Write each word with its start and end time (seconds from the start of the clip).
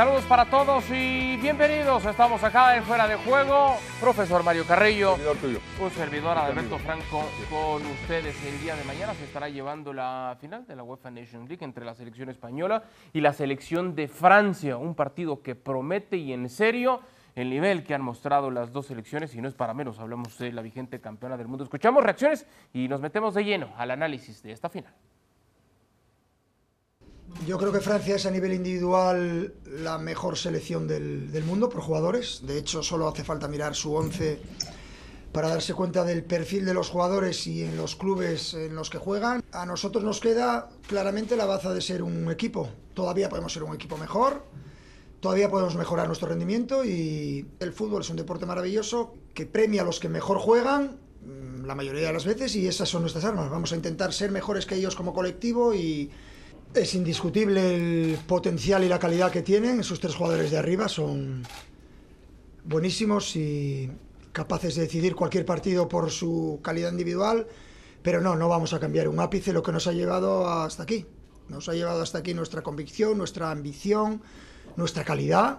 Saludos 0.00 0.24
para 0.24 0.46
todos 0.46 0.82
y 0.90 1.36
bienvenidos. 1.36 2.06
Estamos 2.06 2.42
acá 2.42 2.74
en 2.74 2.84
Fuera 2.84 3.06
de 3.06 3.16
Juego. 3.16 3.76
Profesor 4.00 4.42
Mario 4.42 4.64
Carrillo. 4.66 5.10
Servidor 5.16 5.36
tuyo. 5.36 5.58
Un 5.78 5.90
servidor 5.90 6.38
Alberto 6.38 6.78
Franco 6.78 7.22
con 7.50 7.84
ustedes. 7.84 8.34
El 8.46 8.58
día 8.62 8.76
de 8.76 8.84
mañana 8.84 9.12
se 9.12 9.24
estará 9.24 9.50
llevando 9.50 9.92
la 9.92 10.38
final 10.40 10.66
de 10.66 10.74
la 10.74 10.84
UEFA 10.84 11.10
Nations 11.10 11.50
League 11.50 11.62
entre 11.62 11.84
la 11.84 11.92
selección 11.92 12.30
española 12.30 12.82
y 13.12 13.20
la 13.20 13.34
selección 13.34 13.94
de 13.94 14.08
Francia. 14.08 14.78
Un 14.78 14.94
partido 14.94 15.42
que 15.42 15.54
promete 15.54 16.16
y 16.16 16.32
en 16.32 16.48
serio 16.48 17.00
el 17.34 17.50
nivel 17.50 17.84
que 17.84 17.92
han 17.92 18.00
mostrado 18.00 18.50
las 18.50 18.72
dos 18.72 18.86
selecciones 18.86 19.34
y 19.34 19.42
no 19.42 19.48
es 19.48 19.54
para 19.54 19.74
menos. 19.74 19.98
Hablamos 19.98 20.38
de 20.38 20.50
la 20.50 20.62
vigente 20.62 21.02
campeona 21.02 21.36
del 21.36 21.46
mundo. 21.46 21.64
Escuchamos 21.64 22.02
reacciones 22.02 22.46
y 22.72 22.88
nos 22.88 23.02
metemos 23.02 23.34
de 23.34 23.44
lleno 23.44 23.70
al 23.76 23.90
análisis 23.90 24.42
de 24.42 24.52
esta 24.52 24.70
final. 24.70 24.94
Yo 27.46 27.58
creo 27.58 27.72
que 27.72 27.80
Francia 27.80 28.16
es 28.16 28.26
a 28.26 28.30
nivel 28.30 28.52
individual 28.52 29.54
la 29.64 29.98
mejor 29.98 30.36
selección 30.36 30.86
del, 30.86 31.32
del 31.32 31.44
mundo 31.44 31.68
por 31.68 31.80
jugadores. 31.80 32.40
De 32.44 32.58
hecho, 32.58 32.82
solo 32.82 33.08
hace 33.08 33.24
falta 33.24 33.48
mirar 33.48 33.74
su 33.74 33.94
11 33.94 34.40
para 35.32 35.48
darse 35.48 35.74
cuenta 35.74 36.04
del 36.04 36.24
perfil 36.24 36.64
de 36.64 36.74
los 36.74 36.88
jugadores 36.88 37.46
y 37.46 37.62
en 37.62 37.76
los 37.76 37.96
clubes 37.96 38.54
en 38.54 38.74
los 38.74 38.90
que 38.90 38.98
juegan. 38.98 39.42
A 39.52 39.64
nosotros 39.64 40.02
nos 40.02 40.20
queda 40.20 40.68
claramente 40.88 41.36
la 41.36 41.46
baza 41.46 41.72
de 41.72 41.80
ser 41.80 42.02
un 42.02 42.30
equipo. 42.30 42.68
Todavía 42.94 43.28
podemos 43.28 43.52
ser 43.52 43.62
un 43.62 43.74
equipo 43.74 43.96
mejor, 43.96 44.44
todavía 45.20 45.50
podemos 45.50 45.76
mejorar 45.76 46.08
nuestro 46.08 46.28
rendimiento 46.28 46.84
y 46.84 47.46
el 47.60 47.72
fútbol 47.72 48.02
es 48.02 48.10
un 48.10 48.16
deporte 48.16 48.46
maravilloso 48.46 49.14
que 49.34 49.46
premia 49.46 49.82
a 49.82 49.84
los 49.84 50.00
que 50.00 50.08
mejor 50.08 50.38
juegan 50.38 50.98
mm, 51.24 51.64
la 51.64 51.74
mayoría 51.76 52.08
de 52.08 52.12
las 52.12 52.24
veces 52.24 52.56
y 52.56 52.66
esas 52.66 52.88
son 52.88 53.02
nuestras 53.02 53.24
armas. 53.24 53.50
Vamos 53.50 53.72
a 53.72 53.76
intentar 53.76 54.12
ser 54.12 54.32
mejores 54.32 54.66
que 54.66 54.74
ellos 54.74 54.96
como 54.96 55.14
colectivo 55.14 55.74
y 55.74 56.10
es 56.74 56.94
indiscutible 56.94 57.74
el 57.74 58.18
potencial 58.26 58.84
y 58.84 58.88
la 58.88 58.98
calidad 58.98 59.30
que 59.30 59.42
tienen. 59.42 59.80
Esos 59.80 60.00
tres 60.00 60.14
jugadores 60.14 60.50
de 60.50 60.58
arriba 60.58 60.88
son 60.88 61.42
buenísimos 62.64 63.34
y 63.36 63.90
capaces 64.32 64.76
de 64.76 64.82
decidir 64.82 65.14
cualquier 65.14 65.44
partido 65.44 65.88
por 65.88 66.10
su 66.10 66.60
calidad 66.62 66.90
individual. 66.90 67.46
Pero 68.02 68.20
no, 68.20 68.36
no 68.36 68.48
vamos 68.48 68.72
a 68.72 68.80
cambiar 68.80 69.08
un 69.08 69.20
ápice 69.20 69.52
lo 69.52 69.62
que 69.62 69.72
nos 69.72 69.86
ha 69.86 69.92
llevado 69.92 70.48
hasta 70.48 70.84
aquí. 70.84 71.06
Nos 71.48 71.68
ha 71.68 71.74
llevado 71.74 72.02
hasta 72.02 72.18
aquí 72.18 72.32
nuestra 72.32 72.62
convicción, 72.62 73.18
nuestra 73.18 73.50
ambición, 73.50 74.22
nuestra 74.76 75.04
calidad. 75.04 75.58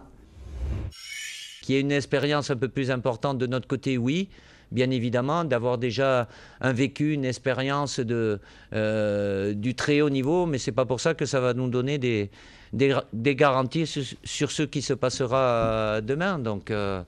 Qu'il 1.61 1.75
y 1.75 1.83
une 1.83 1.95
expérience 1.95 2.49
un 2.49 2.57
peu 2.57 2.69
plus 2.69 2.89
importante 2.89 3.45
de 3.45 3.47
notre 3.47 3.67
côté, 3.67 3.97
oui. 3.99 4.29
Bien 4.71 4.89
évidemment, 4.89 5.43
d'avoir 5.43 5.77
déjà 5.77 6.29
un 6.61 6.71
vécu, 6.71 7.13
une 7.13 7.25
expérience 7.25 7.99
euh, 8.73 9.53
du 9.53 9.75
très 9.75 9.99
haut 9.99 10.09
niveau, 10.09 10.45
mais 10.45 10.57
c'est 10.59 10.71
pas 10.71 10.85
pour 10.85 11.01
ça 11.01 11.13
que 11.13 11.25
ça 11.25 11.41
va 11.41 11.53
nous 11.53 11.69
donner 11.69 11.97
des, 11.97 12.29
garanties 13.35 13.85
sur, 13.85 14.51
ce 14.51 14.63
qui 14.63 14.81
se 14.81 14.93
passera 14.93 15.37
euh, 15.37 16.01
demain. 16.01 16.39
Donc, 16.39 16.71
euh, 16.71 17.03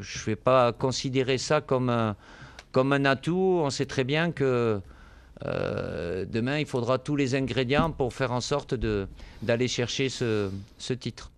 je 0.00 0.20
ne 0.20 0.24
vais 0.24 0.36
pas 0.36 0.72
considérer 0.72 1.36
ça 1.36 1.60
comme 1.60 1.88
un, 1.90 3.04
atout. 3.04 3.60
On 3.64 3.70
sait 3.70 3.86
très 3.86 4.04
bien 4.04 4.30
que 4.30 4.80
demain, 5.44 6.58
il 6.58 6.66
faudra 6.66 6.98
tous 6.98 7.16
les 7.16 7.34
ingrédients 7.34 7.90
pour 7.90 8.12
faire 8.12 8.30
en 8.30 8.40
sorte 8.40 8.76
d'aller 9.42 9.66
chercher 9.66 10.08
ce 10.08 10.92
titre. 10.92 11.32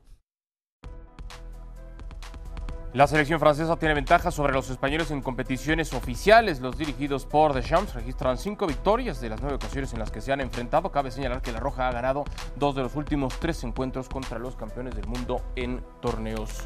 La 2.94 3.06
selección 3.06 3.40
francesa 3.40 3.74
tiene 3.76 3.94
ventaja 3.94 4.30
sobre 4.30 4.52
los 4.52 4.68
españoles 4.68 5.10
en 5.10 5.22
competiciones 5.22 5.94
oficiales. 5.94 6.60
Los 6.60 6.76
dirigidos 6.76 7.24
por 7.24 7.54
Deschamps 7.54 7.94
registran 7.94 8.36
cinco 8.36 8.66
victorias 8.66 9.18
de 9.18 9.30
las 9.30 9.40
nueve 9.40 9.56
ocasiones 9.56 9.94
en 9.94 9.98
las 9.98 10.10
que 10.10 10.20
se 10.20 10.30
han 10.30 10.42
enfrentado. 10.42 10.92
Cabe 10.92 11.10
señalar 11.10 11.40
que 11.40 11.52
La 11.52 11.60
Roja 11.60 11.88
ha 11.88 11.92
ganado 11.92 12.24
dos 12.56 12.74
de 12.74 12.82
los 12.82 12.94
últimos 12.94 13.40
tres 13.40 13.64
encuentros 13.64 14.10
contra 14.10 14.38
los 14.38 14.56
campeones 14.56 14.94
del 14.94 15.06
mundo 15.06 15.40
en 15.56 15.82
torneos 16.02 16.64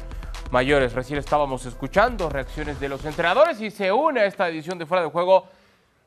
mayores. 0.51 0.91
Recién 0.91 1.17
estábamos 1.17 1.65
escuchando 1.65 2.27
reacciones 2.29 2.77
de 2.81 2.89
los 2.89 3.05
entrenadores 3.05 3.61
y 3.61 3.71
se 3.71 3.89
une 3.93 4.19
a 4.19 4.25
esta 4.25 4.49
edición 4.49 4.77
de 4.77 4.85
Fuera 4.85 5.05
de 5.05 5.09
Juego 5.09 5.45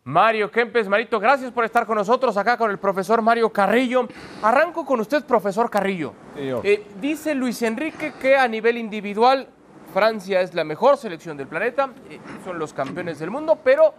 Mario 0.04 0.50
Kempes. 0.50 0.86
Marito, 0.86 1.18
gracias 1.18 1.50
por 1.50 1.64
estar 1.64 1.86
con 1.86 1.96
nosotros 1.96 2.36
acá 2.36 2.58
con 2.58 2.70
el 2.70 2.78
profesor 2.78 3.22
Mario 3.22 3.48
Carrillo. 3.48 4.06
Arranco 4.42 4.84
con 4.84 5.00
usted, 5.00 5.24
profesor 5.24 5.70
Carrillo. 5.70 6.12
Eh, 6.36 6.86
dice 7.00 7.34
Luis 7.34 7.62
Enrique 7.62 8.12
que 8.20 8.36
a 8.36 8.46
nivel 8.46 8.76
individual 8.76 9.48
Francia 9.92 10.40
es 10.40 10.54
la 10.54 10.64
mejor 10.64 10.96
selección 10.96 11.36
del 11.36 11.48
planeta, 11.48 11.90
eh, 12.08 12.18
son 12.44 12.58
los 12.58 12.72
campeones 12.72 13.18
del 13.18 13.30
mundo, 13.30 13.58
pero 13.62 13.94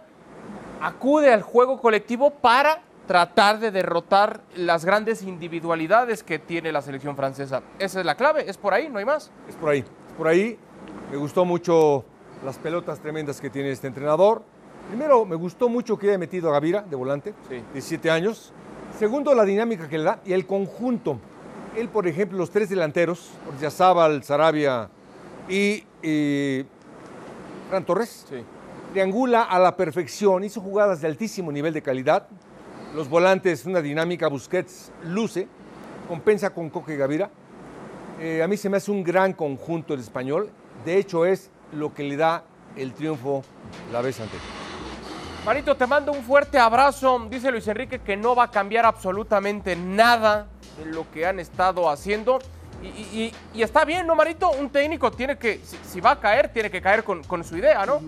acude 0.80 1.32
al 1.32 1.42
juego 1.42 1.80
colectivo 1.80 2.30
para 2.30 2.80
tratar 3.06 3.58
de 3.58 3.70
derrotar 3.70 4.40
las 4.56 4.84
grandes 4.84 5.22
individualidades 5.22 6.22
que 6.22 6.38
tiene 6.38 6.72
la 6.72 6.82
selección 6.82 7.16
francesa. 7.16 7.62
Esa 7.78 8.00
es 8.00 8.06
la 8.06 8.14
clave, 8.14 8.48
es 8.48 8.56
por 8.56 8.72
ahí, 8.72 8.88
no 8.88 8.98
hay 8.98 9.04
más. 9.04 9.30
Es 9.48 9.56
por 9.56 9.70
ahí, 9.70 9.80
es 9.80 10.12
por 10.16 10.28
ahí. 10.28 10.58
Me 11.10 11.16
gustó 11.16 11.44
mucho 11.44 12.04
las 12.44 12.58
pelotas 12.58 13.00
tremendas 13.00 13.40
que 13.40 13.50
tiene 13.50 13.70
este 13.70 13.86
entrenador. 13.86 14.42
Primero, 14.88 15.24
me 15.24 15.36
gustó 15.36 15.68
mucho 15.68 15.98
que 15.98 16.08
haya 16.08 16.18
metido 16.18 16.48
a 16.48 16.52
Gavira 16.52 16.82
de 16.82 16.96
volante, 16.96 17.34
Sí. 17.48 17.62
17 17.72 18.10
años. 18.10 18.52
Segundo, 18.98 19.34
la 19.34 19.44
dinámica 19.44 19.88
que 19.88 19.98
le 19.98 20.04
da 20.04 20.20
y 20.24 20.32
el 20.32 20.46
conjunto. 20.46 21.18
Él, 21.76 21.88
por 21.88 22.06
ejemplo, 22.06 22.38
los 22.38 22.50
tres 22.50 22.68
delanteros, 22.68 23.30
Ordiazábal, 23.48 24.22
Sarabia 24.22 24.90
y, 25.48 25.84
y 26.02 26.64
Fran 27.68 27.84
Torres, 27.84 28.26
Sí. 28.28 28.44
triangula 28.92 29.42
a 29.42 29.58
la 29.58 29.76
perfección, 29.76 30.44
hizo 30.44 30.60
jugadas 30.60 31.00
de 31.00 31.08
altísimo 31.08 31.50
nivel 31.52 31.72
de 31.72 31.82
calidad. 31.82 32.26
Los 32.94 33.08
volantes, 33.08 33.64
una 33.64 33.80
dinámica, 33.80 34.28
Busquets 34.28 34.92
luce, 35.04 35.48
compensa 36.08 36.50
con 36.50 36.68
Coque 36.68 36.94
y 36.94 36.96
Gavira. 36.98 37.30
Eh, 38.20 38.42
a 38.42 38.48
mí 38.48 38.56
se 38.56 38.68
me 38.68 38.76
hace 38.76 38.90
un 38.90 39.02
gran 39.02 39.32
conjunto 39.32 39.94
el 39.94 40.00
español. 40.00 40.50
De 40.84 40.98
hecho, 40.98 41.24
es 41.24 41.50
lo 41.72 41.94
que 41.94 42.02
le 42.02 42.16
da 42.16 42.44
el 42.76 42.92
triunfo 42.92 43.42
la 43.90 44.02
vez 44.02 44.20
anterior. 44.20 44.42
Marito, 45.46 45.74
te 45.74 45.86
mando 45.86 46.12
un 46.12 46.22
fuerte 46.22 46.58
abrazo. 46.58 47.26
Dice 47.30 47.50
Luis 47.50 47.66
Enrique 47.66 47.98
que 48.00 48.16
no 48.16 48.36
va 48.36 48.44
a 48.44 48.50
cambiar 48.50 48.84
absolutamente 48.86 49.74
nada 49.74 50.46
de 50.78 50.84
lo 50.86 51.10
que 51.10 51.26
han 51.26 51.40
estado 51.40 51.88
haciendo. 51.90 52.38
Y, 52.82 53.32
y- 53.54 53.62
está 53.62 53.84
bien, 53.84 54.06
¿no, 54.06 54.14
Marito? 54.14 54.50
Un 54.50 54.70
técnico 54.70 55.10
tiene 55.10 55.38
que, 55.38 55.60
si, 55.84 56.00
va 56.00 56.12
a 56.12 56.20
caer, 56.20 56.52
tiene 56.52 56.70
que 56.70 56.82
caer 56.82 57.04
con 57.04 57.44
su 57.44 57.56
idea, 57.56 57.86
¿no? 57.86 58.00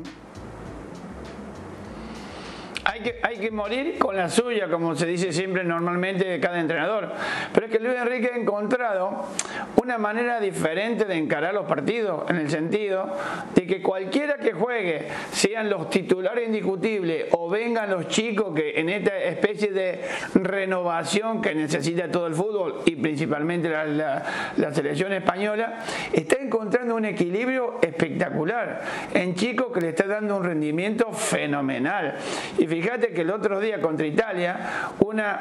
Hay 2.94 3.00
que, 3.00 3.16
hay 3.22 3.38
que 3.38 3.50
morir 3.50 3.98
con 3.98 4.16
la 4.16 4.28
suya, 4.28 4.68
como 4.68 4.94
se 4.94 5.04
dice 5.04 5.32
siempre 5.32 5.64
normalmente 5.64 6.24
de 6.26 6.38
cada 6.38 6.60
entrenador. 6.60 7.10
Pero 7.52 7.66
es 7.66 7.72
que 7.72 7.80
Luis 7.80 7.96
Enrique 7.96 8.30
ha 8.32 8.38
encontrado 8.38 9.24
una 9.82 9.98
manera 9.98 10.38
diferente 10.38 11.04
de 11.04 11.16
encarar 11.16 11.54
los 11.54 11.66
partidos, 11.66 12.30
en 12.30 12.36
el 12.36 12.48
sentido 12.48 13.12
de 13.52 13.66
que 13.66 13.82
cualquiera 13.82 14.36
que 14.36 14.52
juegue, 14.52 15.08
sean 15.32 15.70
los 15.70 15.90
titulares 15.90 16.46
indiscutibles 16.46 17.26
o 17.32 17.50
vengan 17.50 17.90
los 17.90 18.06
chicos 18.06 18.54
que 18.54 18.78
en 18.78 18.88
esta 18.88 19.18
especie 19.18 19.72
de 19.72 20.00
renovación 20.34 21.42
que 21.42 21.52
necesita 21.52 22.08
todo 22.12 22.28
el 22.28 22.34
fútbol 22.34 22.82
y 22.86 22.94
principalmente 22.94 23.70
la, 23.70 23.86
la- 23.86 24.22
la 24.56 24.72
selección 24.72 25.12
española, 25.12 25.80
está 26.12 26.36
encontrando 26.40 26.94
un 26.94 27.06
equilibrio 27.06 27.80
espectacular 27.82 28.82
en 29.14 29.34
chicos 29.34 29.72
que 29.74 29.80
le 29.80 29.88
está 29.88 30.06
dando 30.06 30.36
un 30.36 30.44
rendimiento 30.44 31.12
fenomenal. 31.12 32.14
Y 32.56 32.68
fíjate 32.84 33.14
que 33.14 33.22
el 33.22 33.30
otro 33.30 33.60
día 33.60 33.80
contra 33.80 34.06
Italia, 34.06 34.58
una 35.00 35.40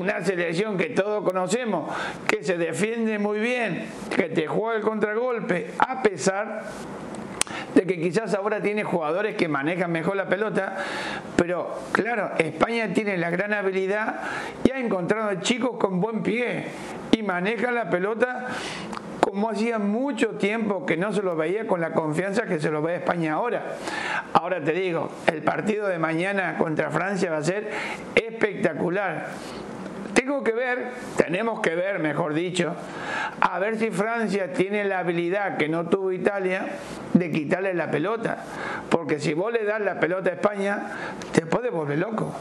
una 0.00 0.24
selección 0.24 0.78
que 0.78 0.86
todos 0.86 1.22
conocemos, 1.22 1.94
que 2.26 2.42
se 2.42 2.56
defiende 2.56 3.18
muy 3.18 3.38
bien, 3.38 3.86
que 4.16 4.30
te 4.30 4.46
juega 4.46 4.76
el 4.78 4.82
contragolpe, 4.82 5.72
a 5.78 6.02
pesar 6.02 6.64
de 7.74 7.82
que 7.82 8.00
quizás 8.00 8.34
ahora 8.34 8.62
tiene 8.62 8.84
jugadores 8.84 9.36
que 9.36 9.48
manejan 9.48 9.92
mejor 9.92 10.16
la 10.16 10.26
pelota, 10.26 10.76
pero 11.36 11.78
claro, 11.92 12.32
España 12.38 12.88
tiene 12.94 13.18
la 13.18 13.28
gran 13.28 13.52
habilidad 13.52 14.22
y 14.64 14.70
ha 14.70 14.78
encontrado 14.78 15.40
chicos 15.42 15.76
con 15.78 16.00
buen 16.00 16.22
pie 16.22 16.64
y 17.12 17.22
manejan 17.22 17.74
la 17.74 17.90
pelota 17.90 18.48
como 19.22 19.48
hacía 19.48 19.78
mucho 19.78 20.30
tiempo 20.30 20.84
que 20.84 20.96
no 20.96 21.12
se 21.12 21.22
lo 21.22 21.36
veía 21.36 21.68
con 21.68 21.80
la 21.80 21.92
confianza 21.92 22.42
que 22.42 22.58
se 22.58 22.72
lo 22.72 22.82
ve 22.82 22.96
España 22.96 23.34
ahora. 23.34 23.76
Ahora 24.32 24.60
te 24.64 24.72
digo, 24.72 25.12
el 25.32 25.42
partido 25.44 25.86
de 25.86 25.96
mañana 25.96 26.58
contra 26.58 26.90
Francia 26.90 27.30
va 27.30 27.36
a 27.36 27.44
ser 27.44 27.70
espectacular. 28.16 29.28
Tengo 30.12 30.42
que 30.42 30.50
ver, 30.50 30.90
tenemos 31.16 31.60
que 31.60 31.76
ver, 31.76 32.00
mejor 32.00 32.34
dicho, 32.34 32.74
a 33.40 33.60
ver 33.60 33.78
si 33.78 33.92
Francia 33.92 34.52
tiene 34.52 34.84
la 34.84 34.98
habilidad 34.98 35.56
que 35.56 35.68
no 35.68 35.88
tuvo 35.88 36.10
Italia 36.10 36.66
de 37.14 37.30
quitarle 37.30 37.74
la 37.74 37.92
pelota. 37.92 38.38
Porque 38.90 39.20
si 39.20 39.34
vos 39.34 39.52
le 39.52 39.64
das 39.64 39.80
la 39.80 40.00
pelota 40.00 40.30
a 40.30 40.32
España, 40.32 40.82
te 41.30 41.46
puede 41.46 41.70
volver 41.70 41.98
loco. 42.00 42.34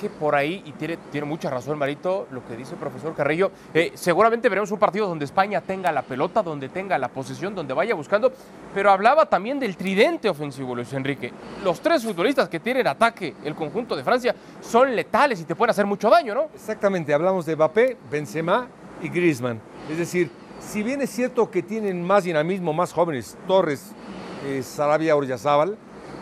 Que 0.00 0.10
por 0.10 0.34
ahí, 0.34 0.62
y 0.66 0.72
tiene, 0.72 0.98
tiene 1.10 1.26
mucha 1.26 1.48
razón 1.48 1.78
Marito, 1.78 2.26
lo 2.30 2.44
que 2.44 2.56
dice 2.56 2.74
el 2.74 2.80
profesor 2.80 3.14
Carrillo, 3.14 3.50
eh, 3.72 3.92
seguramente 3.94 4.48
veremos 4.48 4.70
un 4.70 4.78
partido 4.78 5.08
donde 5.08 5.24
España 5.24 5.60
tenga 5.60 5.92
la 5.92 6.02
pelota, 6.02 6.42
donde 6.42 6.68
tenga 6.68 6.98
la 6.98 7.08
posesión, 7.08 7.54
donde 7.54 7.72
vaya 7.72 7.94
buscando, 7.94 8.32
pero 8.74 8.90
hablaba 8.90 9.26
también 9.26 9.58
del 9.58 9.76
tridente 9.76 10.28
ofensivo 10.28 10.74
Luis 10.74 10.92
Enrique. 10.92 11.32
Los 11.62 11.80
tres 11.80 12.04
futbolistas 12.04 12.48
que 12.48 12.60
tienen 12.60 12.86
ataque, 12.86 13.34
el 13.44 13.54
conjunto 13.54 13.96
de 13.96 14.04
Francia, 14.04 14.34
son 14.60 14.94
letales 14.94 15.40
y 15.40 15.44
te 15.44 15.54
pueden 15.54 15.70
hacer 15.70 15.86
mucho 15.86 16.10
daño, 16.10 16.34
¿no? 16.34 16.42
Exactamente, 16.54 17.14
hablamos 17.14 17.46
de 17.46 17.56
Mbappé, 17.56 17.96
Benzema 18.10 18.66
y 19.00 19.08
Griezmann. 19.08 19.60
Es 19.90 19.98
decir, 19.98 20.30
si 20.60 20.82
bien 20.82 21.00
es 21.02 21.10
cierto 21.10 21.50
que 21.50 21.62
tienen 21.62 22.04
más 22.04 22.24
dinamismo, 22.24 22.72
más 22.72 22.92
jóvenes, 22.92 23.36
Torres, 23.46 23.92
eh, 24.46 24.62
Sarabia, 24.62 25.16
Oryazábal, 25.16 25.76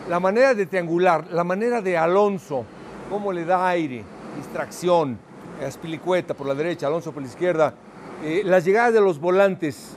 la 0.09 0.19
manera 0.19 0.53
de 0.53 0.65
triangular, 0.65 1.25
la 1.31 1.43
manera 1.43 1.81
de 1.81 1.97
Alonso, 1.97 2.65
cómo 3.13 3.31
le 3.31 3.45
da 3.45 3.67
aire, 3.67 4.03
distracción, 4.35 5.19
Aspilicueta 5.63 6.33
por 6.33 6.47
la 6.47 6.55
derecha, 6.55 6.87
Alonso 6.87 7.11
por 7.11 7.21
la 7.21 7.29
izquierda, 7.29 7.75
eh, 8.23 8.41
las 8.43 8.65
llegadas 8.65 8.91
de 8.91 9.01
los 9.01 9.19
volantes, 9.19 9.91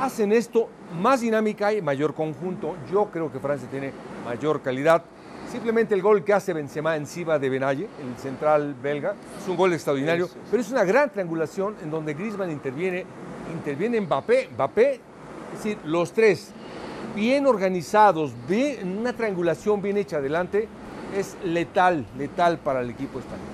hacen 0.00 0.32
esto 0.32 0.68
más 1.00 1.20
dinámica 1.20 1.72
y 1.72 1.80
mayor 1.80 2.12
conjunto. 2.12 2.74
Yo 2.90 3.08
creo 3.12 3.30
que 3.30 3.38
Francia 3.38 3.68
tiene 3.70 3.92
mayor 4.24 4.62
calidad. 4.62 5.04
Simplemente 5.48 5.94
el 5.94 6.02
gol 6.02 6.24
que 6.24 6.32
hace 6.32 6.52
Benzema 6.52 6.96
encima 6.96 7.38
de 7.38 7.48
Benalle, 7.48 7.88
el 8.02 8.20
central 8.20 8.74
belga, 8.82 9.14
es 9.40 9.48
un 9.48 9.56
gol 9.56 9.72
extraordinario, 9.72 10.28
pero 10.50 10.60
es 10.60 10.70
una 10.72 10.82
gran 10.82 11.10
triangulación 11.10 11.76
en 11.84 11.90
donde 11.92 12.14
Griezmann 12.14 12.50
interviene, 12.50 13.06
interviene 13.54 14.00
Mbappé, 14.00 14.48
Mbappé, 14.54 14.94
es 14.94 15.62
decir, 15.62 15.78
los 15.84 16.12
tres 16.12 16.52
bien 17.14 17.46
organizados, 17.46 18.32
bien, 18.48 18.98
una 18.98 19.12
triangulación 19.12 19.80
bien 19.80 19.98
hecha 19.98 20.16
adelante, 20.16 20.68
es 21.14 21.36
letal, 21.44 22.04
letal 22.18 22.58
para 22.58 22.80
el 22.80 22.90
equipo 22.90 23.18
español. 23.18 23.46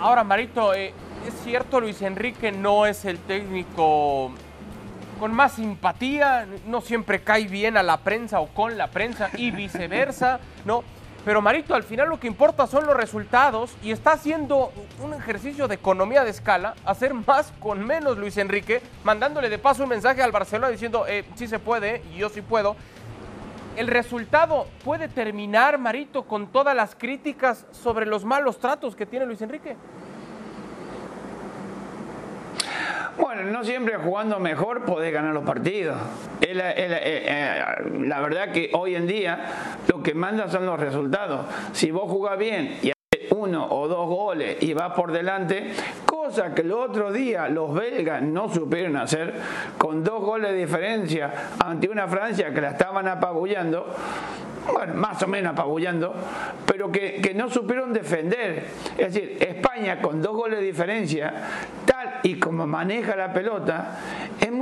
Ahora, 0.00 0.24
Marito, 0.24 0.74
eh, 0.74 0.92
es 1.26 1.34
cierto, 1.44 1.80
Luis 1.80 2.02
Enrique 2.02 2.52
no 2.52 2.86
es 2.86 3.04
el 3.04 3.18
técnico 3.18 4.30
con 5.18 5.32
más 5.32 5.52
simpatía, 5.52 6.46
no 6.66 6.80
siempre 6.80 7.22
cae 7.22 7.44
bien 7.44 7.76
a 7.76 7.82
la 7.82 7.98
prensa 7.98 8.40
o 8.40 8.48
con 8.48 8.76
la 8.76 8.88
prensa 8.88 9.30
y 9.36 9.50
viceversa, 9.50 10.40
¿no? 10.64 10.84
Pero 11.24 11.42
Marito, 11.42 11.74
al 11.74 11.82
final 11.82 12.08
lo 12.08 12.20
que 12.20 12.28
importa 12.28 12.68
son 12.68 12.86
los 12.86 12.96
resultados 12.96 13.74
y 13.82 13.90
está 13.90 14.12
haciendo 14.12 14.72
un 15.02 15.12
ejercicio 15.12 15.66
de 15.66 15.74
economía 15.74 16.22
de 16.22 16.30
escala, 16.30 16.74
hacer 16.84 17.14
más 17.14 17.52
con 17.58 17.84
menos 17.84 18.16
Luis 18.16 18.36
Enrique, 18.36 18.80
mandándole 19.02 19.48
de 19.48 19.58
paso 19.58 19.82
un 19.82 19.88
mensaje 19.88 20.22
al 20.22 20.30
Barcelona 20.30 20.68
diciendo, 20.68 21.04
eh, 21.08 21.24
sí 21.34 21.48
se 21.48 21.58
puede 21.58 22.02
y 22.14 22.18
yo 22.18 22.28
sí 22.28 22.42
puedo. 22.42 22.76
El 23.76 23.88
resultado 23.88 24.66
puede 24.84 25.08
terminar, 25.08 25.78
Marito, 25.78 26.24
con 26.24 26.46
todas 26.48 26.74
las 26.74 26.94
críticas 26.94 27.66
sobre 27.72 28.06
los 28.06 28.24
malos 28.24 28.58
tratos 28.58 28.96
que 28.96 29.04
tiene 29.04 29.26
Luis 29.26 29.42
Enrique. 29.42 29.76
Bueno, 33.18 33.44
no 33.44 33.64
siempre 33.64 33.96
jugando 33.96 34.38
mejor 34.38 34.84
podés 34.84 35.12
ganar 35.12 35.34
los 35.34 35.44
partidos. 35.44 35.98
Eh, 36.40 36.54
eh, 36.54 37.64
la 38.06 38.20
verdad 38.20 38.50
que 38.50 38.70
hoy 38.72 38.94
en 38.94 39.06
día 39.06 39.78
lo 39.88 40.02
que 40.02 40.14
manda 40.14 40.48
son 40.48 40.64
los 40.64 40.80
resultados. 40.80 41.46
Si 41.72 41.90
vos 41.90 42.10
jugás 42.10 42.38
bien 42.38 42.78
y 42.82 42.95
uno 43.36 43.66
o 43.70 43.86
dos 43.86 44.08
goles 44.08 44.56
y 44.62 44.72
vas 44.72 44.92
por 44.94 45.12
delante, 45.12 45.72
cosa 46.04 46.54
que 46.54 46.62
el 46.62 46.72
otro 46.72 47.12
día 47.12 47.48
los 47.48 47.72
belgas 47.74 48.22
no 48.22 48.48
supieron 48.48 48.96
hacer, 48.96 49.34
con 49.76 50.02
dos 50.02 50.22
goles 50.22 50.52
de 50.52 50.58
diferencia 50.58 51.50
ante 51.58 51.88
una 51.88 52.08
Francia 52.08 52.52
que 52.52 52.60
la 52.60 52.70
estaban 52.70 53.06
apabullando, 53.08 53.94
bueno, 54.72 54.94
más 54.94 55.22
o 55.22 55.26
menos 55.28 55.52
apabullando, 55.52 56.14
pero 56.66 56.90
que, 56.90 57.20
que, 57.20 57.34
no 57.34 57.48
supieron 57.48 57.92
defender. 57.92 58.66
Es 58.96 59.14
decir, 59.14 59.36
España 59.40 60.00
con 60.00 60.20
dos 60.22 60.34
goles 60.34 60.58
de 60.58 60.64
diferencia, 60.64 61.32
tal 61.84 62.20
y 62.22 62.38
como 62.38 62.66
maneja 62.66 63.14
la 63.14 63.32
pelota, 63.32 63.98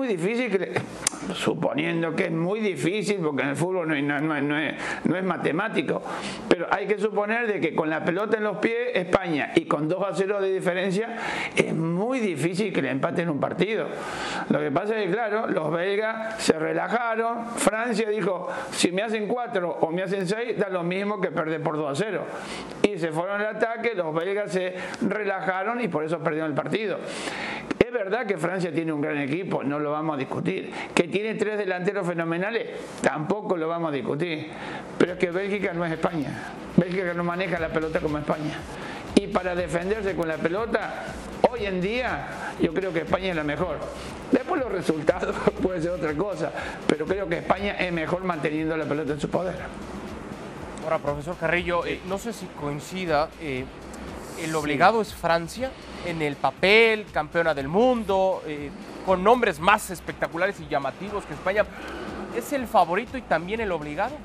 muy 0.04 0.16
difícil 0.16 0.50
que, 0.50 0.72
suponiendo 1.34 2.14
que 2.14 2.26
es 2.26 2.30
muy 2.30 2.60
difícil, 2.60 3.18
porque 3.18 3.42
en 3.42 3.48
el 3.50 3.56
fútbol 3.56 3.88
no, 3.88 3.94
es, 3.94 4.02
no, 4.02 5.16
es, 5.16 5.24
matemático, 5.24 6.02
pero 6.48 6.66
hay 6.70 6.86
que 6.86 6.98
suponer 6.98 7.46
de 7.46 7.60
que 7.60 7.74
con 7.74 7.88
la 7.88 8.04
pelota 8.04 8.36
en 8.36 8.44
los 8.44 8.58
pies, 8.58 8.90
España, 8.94 9.52
y 9.54 9.64
con 9.64 9.88
2 9.88 10.04
a 10.06 10.14
0 10.14 10.40
de 10.42 10.52
diferencia, 10.52 11.16
es 11.56 11.74
muy 11.74 12.20
difícil 12.20 12.72
que 12.72 12.82
le 12.82 12.90
empaten 12.90 13.30
un 13.30 13.40
partido. 13.40 13.86
Lo 14.50 14.60
que 14.60 14.70
pasa 14.70 14.98
es 14.98 15.06
que, 15.06 15.12
claro, 15.12 15.46
los 15.46 15.70
belgas 15.70 16.42
se 16.42 16.58
relajaron, 16.58 17.46
Francia 17.56 18.08
dijo, 18.10 18.48
si 18.72 18.92
me 18.92 19.02
hacen 19.02 19.26
4 19.26 19.78
o 19.80 19.90
me 19.90 20.02
hacen 20.02 20.26
6, 20.26 20.58
da 20.58 20.68
lo 20.68 20.82
mismo 20.82 21.20
que 21.20 21.30
perder 21.30 21.62
por 21.62 21.76
2 21.76 21.90
a 21.90 22.04
0. 22.04 22.24
Y 22.82 22.98
se 22.98 23.10
fueron 23.10 23.40
al 23.40 23.56
ataque, 23.56 23.94
los 23.94 24.14
belgas 24.14 24.52
se 24.52 24.74
relajaron 25.00 25.80
y 25.80 25.88
por 25.88 26.04
eso 26.04 26.18
perdieron 26.18 26.50
el 26.50 26.56
partido. 26.56 26.98
Verdad 27.94 28.26
que 28.26 28.36
Francia 28.36 28.72
tiene 28.72 28.92
un 28.92 29.00
gran 29.00 29.18
equipo, 29.18 29.62
no 29.62 29.78
lo 29.78 29.92
vamos 29.92 30.16
a 30.16 30.18
discutir. 30.18 30.68
Que 30.92 31.04
tiene 31.04 31.36
tres 31.36 31.56
delanteros 31.56 32.04
fenomenales, 32.04 32.66
tampoco 33.00 33.56
lo 33.56 33.68
vamos 33.68 33.90
a 33.90 33.92
discutir. 33.92 34.48
Pero 34.98 35.12
es 35.12 35.18
que 35.18 35.30
Bélgica 35.30 35.72
no 35.72 35.84
es 35.84 35.92
España. 35.92 36.28
Bélgica 36.76 37.14
no 37.14 37.22
maneja 37.22 37.60
la 37.60 37.68
pelota 37.68 38.00
como 38.00 38.18
España. 38.18 38.58
Y 39.14 39.28
para 39.28 39.54
defenderse 39.54 40.16
con 40.16 40.26
la 40.26 40.38
pelota, 40.38 41.04
hoy 41.48 41.66
en 41.66 41.80
día 41.80 42.54
yo 42.60 42.74
creo 42.74 42.92
que 42.92 43.02
España 43.02 43.28
es 43.28 43.36
la 43.36 43.44
mejor. 43.44 43.78
Después 44.32 44.60
los 44.60 44.72
resultados 44.72 45.36
puede 45.62 45.80
ser 45.80 45.92
otra 45.92 46.14
cosa, 46.14 46.50
pero 46.88 47.06
creo 47.06 47.28
que 47.28 47.38
España 47.38 47.76
es 47.78 47.92
mejor 47.92 48.24
manteniendo 48.24 48.76
la 48.76 48.86
pelota 48.86 49.12
en 49.12 49.20
su 49.20 49.30
poder. 49.30 49.54
Ahora, 50.82 50.98
profesor 50.98 51.36
Carrillo, 51.38 51.86
eh, 51.86 52.00
no 52.08 52.18
sé 52.18 52.32
si 52.32 52.46
coincida, 52.60 53.28
eh, 53.40 53.64
el 54.42 54.52
obligado 54.56 55.00
es 55.00 55.14
Francia 55.14 55.70
en 56.04 56.22
el 56.22 56.36
papel, 56.36 57.06
campeona 57.12 57.54
del 57.54 57.68
mundo, 57.68 58.42
eh, 58.46 58.70
con 59.06 59.22
nombres 59.22 59.58
más 59.60 59.90
espectaculares 59.90 60.56
y 60.60 60.66
llamativos 60.68 61.24
que 61.24 61.34
España. 61.34 61.64
¿Es 62.36 62.52
el 62.52 62.66
favorito 62.66 63.16
y 63.16 63.22
también 63.22 63.60
el 63.60 63.72
obligado? 63.72 64.16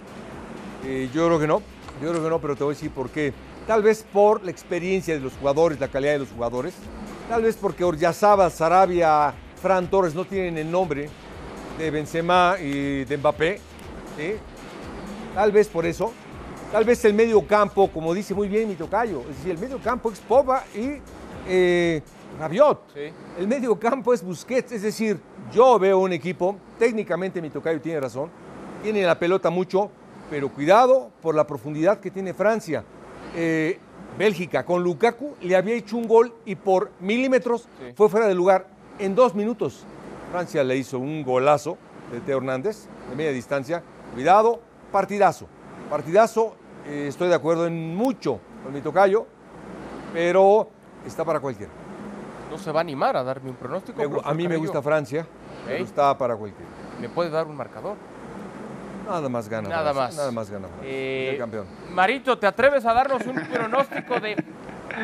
Eh, 0.85 1.09
yo 1.13 1.27
creo 1.27 1.39
que 1.39 1.47
no, 1.47 1.61
yo 2.01 2.09
creo 2.09 2.23
que 2.23 2.29
no, 2.29 2.39
pero 2.39 2.55
te 2.55 2.63
voy 2.63 2.73
a 2.73 2.75
decir 2.75 2.91
por 2.91 3.09
qué. 3.09 3.33
Tal 3.67 3.83
vez 3.83 4.05
por 4.11 4.43
la 4.43 4.51
experiencia 4.51 5.13
de 5.13 5.19
los 5.19 5.33
jugadores, 5.33 5.79
la 5.79 5.87
calidad 5.87 6.13
de 6.13 6.19
los 6.19 6.31
jugadores. 6.31 6.73
Tal 7.29 7.43
vez 7.43 7.55
porque 7.55 7.83
Oryazábal, 7.83 8.51
Sarabia, 8.51 9.33
Fran 9.61 9.89
Torres 9.89 10.15
no 10.15 10.25
tienen 10.25 10.57
el 10.57 10.71
nombre 10.71 11.09
de 11.77 11.91
Benzema 11.91 12.55
y 12.59 13.05
de 13.05 13.17
Mbappé. 13.17 13.61
Tal 15.35 15.51
vez 15.51 15.67
por 15.67 15.85
eso. 15.85 16.11
Tal 16.71 16.85
vez 16.85 17.03
el 17.05 17.13
medio 17.13 17.45
campo, 17.45 17.89
como 17.89 18.13
dice 18.13 18.35
muy 18.35 18.47
bien 18.47 18.67
mi 18.67 18.75
tocayo, 18.75 19.21
es 19.21 19.37
decir, 19.37 19.51
el 19.51 19.57
medio 19.57 19.79
campo 19.79 20.11
es 20.11 20.19
Poba 20.19 20.65
y 20.75 21.01
eh, 21.47 22.01
Rabiot. 22.39 22.81
Sí. 22.93 23.11
El 23.37 23.47
medio 23.47 23.79
campo 23.79 24.13
es 24.13 24.23
Busquets, 24.23 24.71
es 24.71 24.81
decir, 24.81 25.19
yo 25.51 25.77
veo 25.79 25.99
un 25.99 26.13
equipo, 26.13 26.55
técnicamente 26.77 27.41
mi 27.41 27.49
tocayo 27.49 27.81
tiene 27.81 27.99
razón, 27.99 28.29
tiene 28.83 29.03
la 29.03 29.17
pelota 29.17 29.49
mucho, 29.49 29.89
pero 30.29 30.49
cuidado 30.49 31.09
por 31.21 31.35
la 31.35 31.45
profundidad 31.45 31.99
que 31.99 32.11
tiene 32.11 32.33
Francia. 32.33 32.83
Eh, 33.35 33.79
Bélgica 34.17 34.65
con 34.65 34.83
Lukaku 34.83 35.35
le 35.41 35.55
había 35.55 35.75
hecho 35.75 35.95
un 35.97 36.07
gol 36.07 36.33
y 36.45 36.55
por 36.55 36.91
milímetros 36.99 37.61
Sí. 37.79 37.93
fue 37.95 38.09
fuera 38.09 38.27
de 38.27 38.35
lugar 38.35 38.67
en 38.99 39.15
dos 39.15 39.33
minutos. 39.35 39.83
Francia 40.31 40.63
le 40.63 40.77
hizo 40.77 40.99
un 40.99 41.23
golazo 41.23 41.77
de 42.11 42.19
Teo 42.19 42.37
Hernández 42.37 42.85
de 43.09 43.15
media 43.15 43.31
distancia. 43.31 43.81
Cuidado, 44.13 44.59
partidazo. 44.91 45.47
Partidazo, 45.89 46.55
eh, 46.87 47.05
estoy 47.07 47.29
de 47.29 47.35
acuerdo 47.35 47.65
en 47.67 47.95
mucho 47.95 48.39
con 48.63 48.73
mi 48.73 48.81
tocayo, 48.81 49.25
pero 50.13 50.69
está 51.05 51.23
para 51.25 51.39
cualquiera. 51.39 51.71
No 52.49 52.57
se 52.57 52.71
va 52.71 52.79
a 52.79 52.81
animar 52.81 53.15
a 53.15 53.23
darme 53.23 53.49
un 53.49 53.55
pronóstico. 53.55 54.01
Me 54.09 54.21
a 54.23 54.33
mí 54.33 54.47
me 54.47 54.57
gusta 54.57 54.81
Francia, 54.81 55.25
pero 55.65 55.83
está 55.83 56.17
para 56.17 56.35
cualquiera. 56.35 56.69
¿Me 56.99 57.09
puede 57.09 57.29
dar 57.29 57.47
un 57.47 57.55
marcador? 57.55 57.95
Nada 59.07 59.29
más 59.29 59.49
gana. 59.49 59.69
Nada 59.69 59.93
Francia, 59.93 60.01
más. 60.03 60.15
Nada 60.17 60.31
más 60.31 60.49
gana. 60.51 60.67
Francia. 60.67 60.89
Eh, 60.89 61.29
El 61.31 61.37
campeón. 61.37 61.65
Marito, 61.93 62.37
¿te 62.37 62.47
atreves 62.47 62.85
a 62.85 62.93
darnos 62.93 63.25
un 63.25 63.35
pronóstico 63.35 64.19
de 64.19 64.35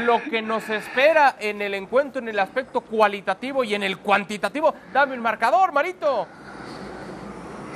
lo 0.05 0.21
que 0.23 0.41
nos 0.41 0.69
espera 0.69 1.35
en 1.39 1.61
el 1.61 1.73
encuentro 1.73 2.21
en 2.21 2.29
el 2.29 2.39
aspecto 2.39 2.81
cualitativo 2.81 3.63
y 3.63 3.73
en 3.75 3.83
el 3.83 3.97
cuantitativo? 3.99 4.73
Dame 4.93 5.15
un 5.15 5.21
marcador, 5.21 5.71
Marito. 5.71 6.27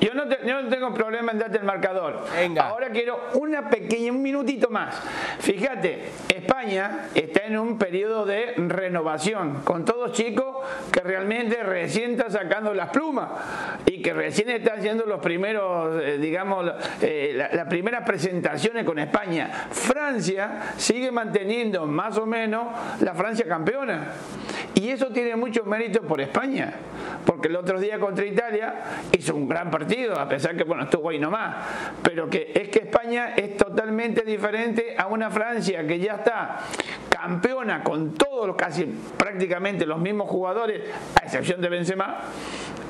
Yo 0.00 0.12
no, 0.14 0.28
te- 0.28 0.38
yo 0.46 0.60
no 0.60 0.68
tengo 0.68 0.92
problema 0.92 1.32
en 1.32 1.38
darte 1.38 1.58
el 1.58 1.64
marcador. 1.64 2.24
Venga. 2.34 2.68
Ahora 2.68 2.90
quiero 2.90 3.30
una 3.34 3.68
pequeña, 3.70 4.12
un 4.12 4.22
minutito 4.22 4.68
más. 4.68 4.94
Fíjate, 5.38 6.04
España 6.34 7.06
está 7.14 7.44
en 7.46 7.58
un 7.58 7.78
periodo 7.78 8.24
de 8.26 8.54
renovación, 8.56 9.60
con 9.64 9.84
todos 9.84 10.12
chicos 10.12 10.56
que 10.92 11.00
realmente 11.00 11.62
recién 11.62 12.12
están 12.12 12.30
sacando 12.32 12.74
las 12.74 12.90
plumas 12.90 13.28
y 13.86 14.02
que 14.02 14.12
recién 14.12 14.50
están 14.50 14.78
haciendo 14.78 15.04
los 15.06 15.20
primeros, 15.20 16.02
eh, 16.02 16.18
digamos, 16.18 16.70
eh, 17.00 17.32
la- 17.34 17.48
las 17.52 17.66
primeras 17.68 18.04
presentaciones 18.04 18.84
con 18.84 18.98
España. 18.98 19.68
Francia 19.70 20.72
sigue 20.76 21.10
manteniendo 21.10 21.86
más 21.86 22.18
o 22.18 22.26
menos 22.26 22.66
la 23.00 23.14
Francia 23.14 23.46
campeona. 23.46 24.08
Y 24.74 24.90
eso 24.90 25.06
tiene 25.10 25.36
mucho 25.36 25.64
mérito 25.64 26.02
por 26.02 26.20
España, 26.20 26.74
porque 27.24 27.46
el 27.48 27.56
otro 27.56 27.78
día 27.78 27.98
contra 28.00 28.24
Italia 28.26 28.74
hizo 29.12 29.34
un 29.34 29.48
gran 29.48 29.70
partido, 29.70 29.93
a 30.16 30.28
pesar 30.28 30.56
que 30.56 30.64
bueno, 30.64 30.84
estuvo 30.84 31.08
ahí 31.08 31.18
nomás, 31.18 31.56
pero 32.02 32.28
que 32.28 32.52
es 32.54 32.68
que 32.68 32.80
España 32.80 33.34
es 33.36 33.56
totalmente 33.56 34.22
diferente 34.22 34.94
a 34.98 35.06
una 35.06 35.30
Francia 35.30 35.86
que 35.86 35.98
ya 35.98 36.14
está 36.14 36.58
campeona 37.08 37.82
con 37.82 38.14
todos, 38.14 38.54
casi 38.56 38.84
prácticamente 39.16 39.86
los 39.86 39.98
mismos 39.98 40.28
jugadores, 40.28 40.82
a 41.20 41.24
excepción 41.24 41.60
de 41.60 41.68
Benzema, 41.68 42.18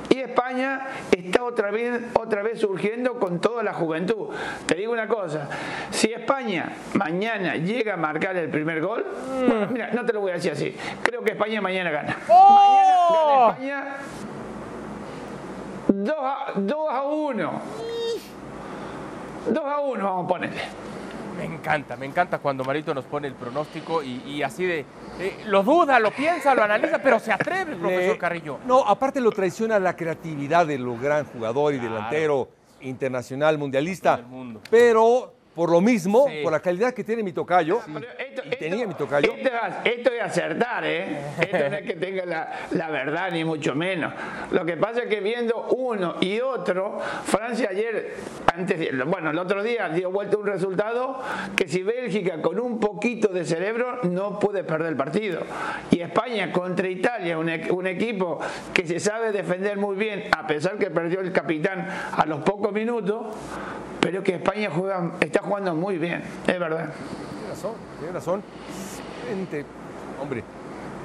Y 0.09 0.21
España 0.21 0.87
está 1.11 1.43
otra 1.43 1.71
vez, 1.71 2.01
otra 2.15 2.43
vez 2.43 2.61
surgiendo 2.61 3.19
con 3.19 3.41
toda 3.41 3.63
la 3.63 3.75
juventud. 3.75 4.29
Te 4.67 4.77
digo 4.77 4.93
una 4.93 5.09
cosa, 5.09 5.49
si 5.91 6.13
España 6.13 6.73
mañana 6.95 7.57
llega 7.57 7.95
a 7.95 7.97
marcar 7.97 8.37
el 8.37 8.49
primer 8.49 8.81
gol, 8.81 9.05
mira, 9.71 9.91
no 9.93 10.05
te 10.05 10.13
lo 10.13 10.21
voy 10.21 10.31
a 10.31 10.35
decir 10.35 10.53
así, 10.53 10.77
creo 11.03 11.23
que 11.23 11.33
España 11.33 11.61
mañana 11.61 11.91
gana. 11.91 12.17
¡Oh! 12.29 12.55
Mañana 12.55 12.97
gana 13.11 13.51
España 13.51 13.97
2 16.03 16.15
a, 16.19 16.53
2 16.57 16.77
a 16.91 17.03
1. 17.05 17.53
2 19.51 19.65
a 19.65 19.81
1 19.81 20.05
vamos 20.05 20.25
a 20.25 20.29
ponerle. 20.29 20.61
Me 21.39 21.45
encanta, 21.45 21.97
me 21.97 22.07
encanta 22.07 22.39
cuando 22.39 22.65
Marito 22.65 22.95
nos 22.95 23.05
pone 23.05 23.27
el 23.29 23.35
pronóstico 23.35 24.03
y, 24.03 24.23
y 24.25 24.43
así 24.43 24.65
de. 24.65 24.85
eh, 25.21 25.43
lo 25.47 25.63
duda, 25.63 25.99
lo 25.99 26.11
piensa, 26.13 26.55
lo 26.55 26.63
analiza, 26.63 26.99
pero 26.99 27.19
se 27.19 27.33
atreve 27.33 27.73
el 27.73 27.79
profesor 27.79 28.13
Le- 28.15 28.19
Carrillo. 28.19 28.59
No, 28.67 28.81
aparte 28.87 29.21
lo 29.21 29.31
traiciona 29.33 29.79
la 29.79 29.97
creatividad 29.97 30.67
de 30.67 30.79
lo 30.79 30.97
gran 30.97 31.25
jugador 31.27 31.75
y 31.75 31.79
Claro. 31.79 31.95
delantero 31.95 32.49
internacional, 32.81 33.59
mundialista. 33.59 34.17
Mundo. 34.19 34.61
Pero 34.71 35.33
por 35.55 35.71
lo 35.71 35.81
mismo, 35.81 36.27
Sí. 36.29 36.41
por 36.43 36.53
la 36.53 36.61
calidad 36.61 36.93
que 36.93 37.05
tiene 37.05 37.23
mi 37.23 37.33
tocayo, 37.33 37.81
Pero 37.87 38.07
esto- 38.19 38.43
y 38.47 38.51
tenía 38.57 38.77
esto- 38.79 38.89
mi 38.89 38.95
tocayo, 38.95 39.33
Esto, 39.85 40.11
es- 40.13 40.23
acertar, 40.25 40.85
¿eh? 40.87 41.19
Esto 41.39 41.59
no 41.71 41.77
es 41.77 41.83
que 41.87 41.95
tenga 41.95 42.25
la, 42.25 42.51
la 42.73 42.91
verdad, 42.91 43.31
ni 43.31 43.45
mucho 43.45 43.75
menos. 43.75 44.13
Lo 44.53 44.65
que 44.65 44.77
pasa 44.79 45.03
es 45.03 45.09
que 45.09 45.21
viendo 45.21 45.67
uno 45.77 46.17
y 46.21 46.41
otro, 46.41 46.99
Francia 47.25 47.69
ayer, 47.71 48.15
antes, 48.55 48.79
bueno, 49.07 49.31
el 49.31 49.39
otro 49.39 49.63
día 49.63 49.89
dio 49.91 50.11
vuelta 50.11 50.39
un 50.39 50.47
resultado 50.47 51.21
que 51.55 51.69
si 51.69 51.83
Bélgica 51.83 52.41
con 52.41 52.59
un 52.59 52.81
poquito 52.81 53.29
de 53.29 53.45
cerebro 53.45 54.01
no 54.05 54.39
puede 54.39 54.65
perder 54.65 54.89
el 54.89 54.97
partido. 54.97 55.41
Y 55.91 56.01
España 56.01 56.51
contra 56.51 56.89
Italia, 56.89 57.39
un, 57.39 57.51
un 57.71 57.87
equipo 57.87 58.41
que 58.73 58.87
se 58.87 58.99
sabe 58.99 59.31
defender 59.31 59.77
muy 59.77 59.95
bien, 59.97 60.25
a 60.37 60.47
pesar 60.47 60.79
que 60.79 60.91
perdió 60.91 61.21
el 61.21 61.33
capitán 61.33 61.87
a 62.13 62.25
los 62.27 62.41
pocos 62.43 62.73
minutos, 62.73 63.27
pero 64.05 64.23
que 64.23 64.35
España 64.35 64.71
juega, 64.71 65.13
está 65.21 65.41
jugando 65.41 65.75
muy 65.75 65.97
bien, 65.97 66.23
es 66.47 66.59
verdad. 66.61 66.93
Tiene 66.93 67.49
razón, 67.49 67.73
tiene 67.99 68.13
razón. 68.13 68.43
Gente, 69.29 69.65
hombre, 70.21 70.45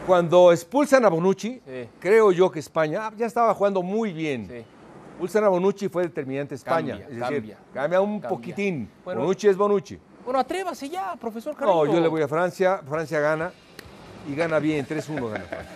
cuando 0.06 0.52
expulsan 0.52 1.06
a 1.06 1.10
Bonucci, 1.10 1.62
Sí. 1.66 1.90
creo 2.00 2.34
yo 2.34 2.52
que 2.52 2.60
España 2.60 3.08
ah, 3.08 3.14
ya 3.16 3.26
estaba 3.26 3.54
jugando 3.54 3.82
muy 3.82 4.12
bien. 4.12 4.48
Sí. 4.48 4.66
Expulsan 5.12 5.46
a 5.46 5.48
Bonucci 5.50 5.88
fue 5.88 6.04
determinante 6.04 6.56
España. 6.56 6.98
Cambia, 6.98 7.06
es 7.08 7.20
decir, 7.20 7.36
cambia, 7.36 7.58
cambia 7.74 8.02
un 8.02 8.20
cambia. 8.20 8.30
poquitín. 8.30 8.90
Bueno, 9.06 9.22
Bonucci 9.22 9.48
es 9.48 9.56
Bonucci. 9.56 9.98
Bueno, 10.26 10.40
atrévase 10.40 10.90
ya, 10.90 11.16
profesor 11.16 11.56
Carrillo. 11.56 11.86
No, 11.86 11.94
yo 11.94 12.00
le 12.02 12.08
voy 12.10 12.22
a 12.22 12.28
Francia, 12.28 12.82
Francia 12.88 13.20
gana 13.22 13.52
y 14.30 14.36
gana 14.36 14.60
bien, 14.60 14.86
3-1 14.86 15.30
gana 15.32 15.46
Francia. 15.46 15.72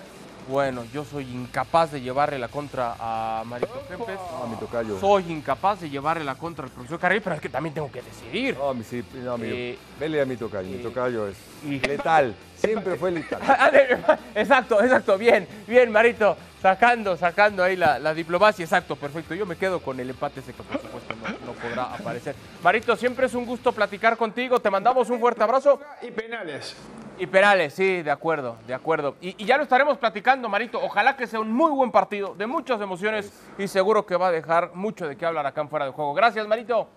Bueno, 0.48 0.84
yo 0.94 1.06
soy 1.06 1.24
incapaz 1.32 1.92
de 1.92 2.02
llevarle 2.02 2.38
la 2.38 2.50
contra 2.50 2.96
a 3.00 3.44
Marito 3.46 3.82
Kempes. 3.88 4.20
No, 4.40 4.48
mi 4.48 4.56
tocayo. 4.58 5.00
Soy 5.00 5.32
incapaz 5.32 5.80
de 5.82 5.90
llevarle 5.90 6.24
la 6.26 6.36
contra 6.36 6.66
al 6.66 6.72
profesor 6.72 7.00
Carrillo, 7.00 7.22
pero 7.24 7.36
es 7.36 7.42
que 7.42 7.50
también 7.50 7.74
tengo 7.74 7.90
que 7.90 8.02
decidir. 8.02 8.58
No, 8.58 8.74
mi, 8.74 8.84
sí, 8.84 9.04
no, 9.24 9.38
mi, 9.38 9.48
Eh, 9.50 9.78
vele 10.00 10.22
a 10.22 10.26
mi 10.26 10.36
tocayo, 10.36 10.68
mi 10.68 10.76
eh, 10.76 10.84
tocayo 10.84 11.28
es 11.30 11.38
y- 11.64 11.80
letal, 11.80 12.36
siempre 12.58 12.96
fue 12.98 13.12
letal. 13.12 13.40
exacto, 14.36 14.84
exacto, 14.84 15.18
bien, 15.18 15.48
bien, 15.66 15.90
Marito, 15.92 16.36
sacando, 16.62 17.16
sacando 17.16 17.64
ahí 17.64 17.78
la, 17.78 17.98
la 17.98 18.14
diplomacia, 18.14 18.64
exacto, 18.66 18.98
perfecto. 18.98 19.34
Yo 19.36 19.46
me 19.46 19.56
quedo 19.56 19.80
con 19.80 19.98
el 20.00 20.10
empate 20.10 20.42
ese 20.42 20.52
que 20.54 20.62
por 20.62 20.82
supuesto 20.82 21.16
no, 21.16 21.30
no 21.48 21.54
podrá 21.54 21.84
aparecer. 21.96 22.36
Marito, 22.62 22.98
siempre 22.98 23.28
es 23.28 23.34
un 23.34 23.46
gusto 23.46 23.72
platicar 23.72 24.18
contigo, 24.18 24.60
te 24.60 24.70
mandamos 24.70 25.10
un 25.10 25.22
fuerte 25.22 25.42
abrazo. 25.42 25.80
Y 26.02 26.12
penales. 26.12 26.76
Y 27.20 27.28
Perales, 27.28 27.74
sí, 27.74 28.02
de 28.02 28.12
acuerdo, 28.12 28.58
de 28.66 28.74
acuerdo. 28.74 29.16
Y, 29.22 29.42
y 29.42 29.46
ya 29.46 29.58
lo 29.58 29.64
estaremos 29.64 29.98
platicando, 29.98 30.50
Marito. 30.50 30.80
Ojalá 30.82 31.16
que 31.16 31.28
sea 31.28 31.40
un 31.40 31.52
muy 31.52 31.72
buen 31.72 31.92
partido, 31.92 32.34
de 32.36 32.48
muchas 32.48 32.82
emociones 32.82 33.32
y 33.58 33.68
seguro 33.68 34.06
que 34.06 34.16
va 34.16 34.28
a 34.28 34.32
dejar 34.32 34.72
mucho 34.74 35.08
de 35.08 35.16
qué 35.16 35.26
hablar 35.26 35.46
acá 35.46 35.62
en 35.62 35.70
fuera 35.70 35.86
de 35.86 35.92
juego. 35.92 36.14
Gracias, 36.14 36.48
Marito. 36.48 36.88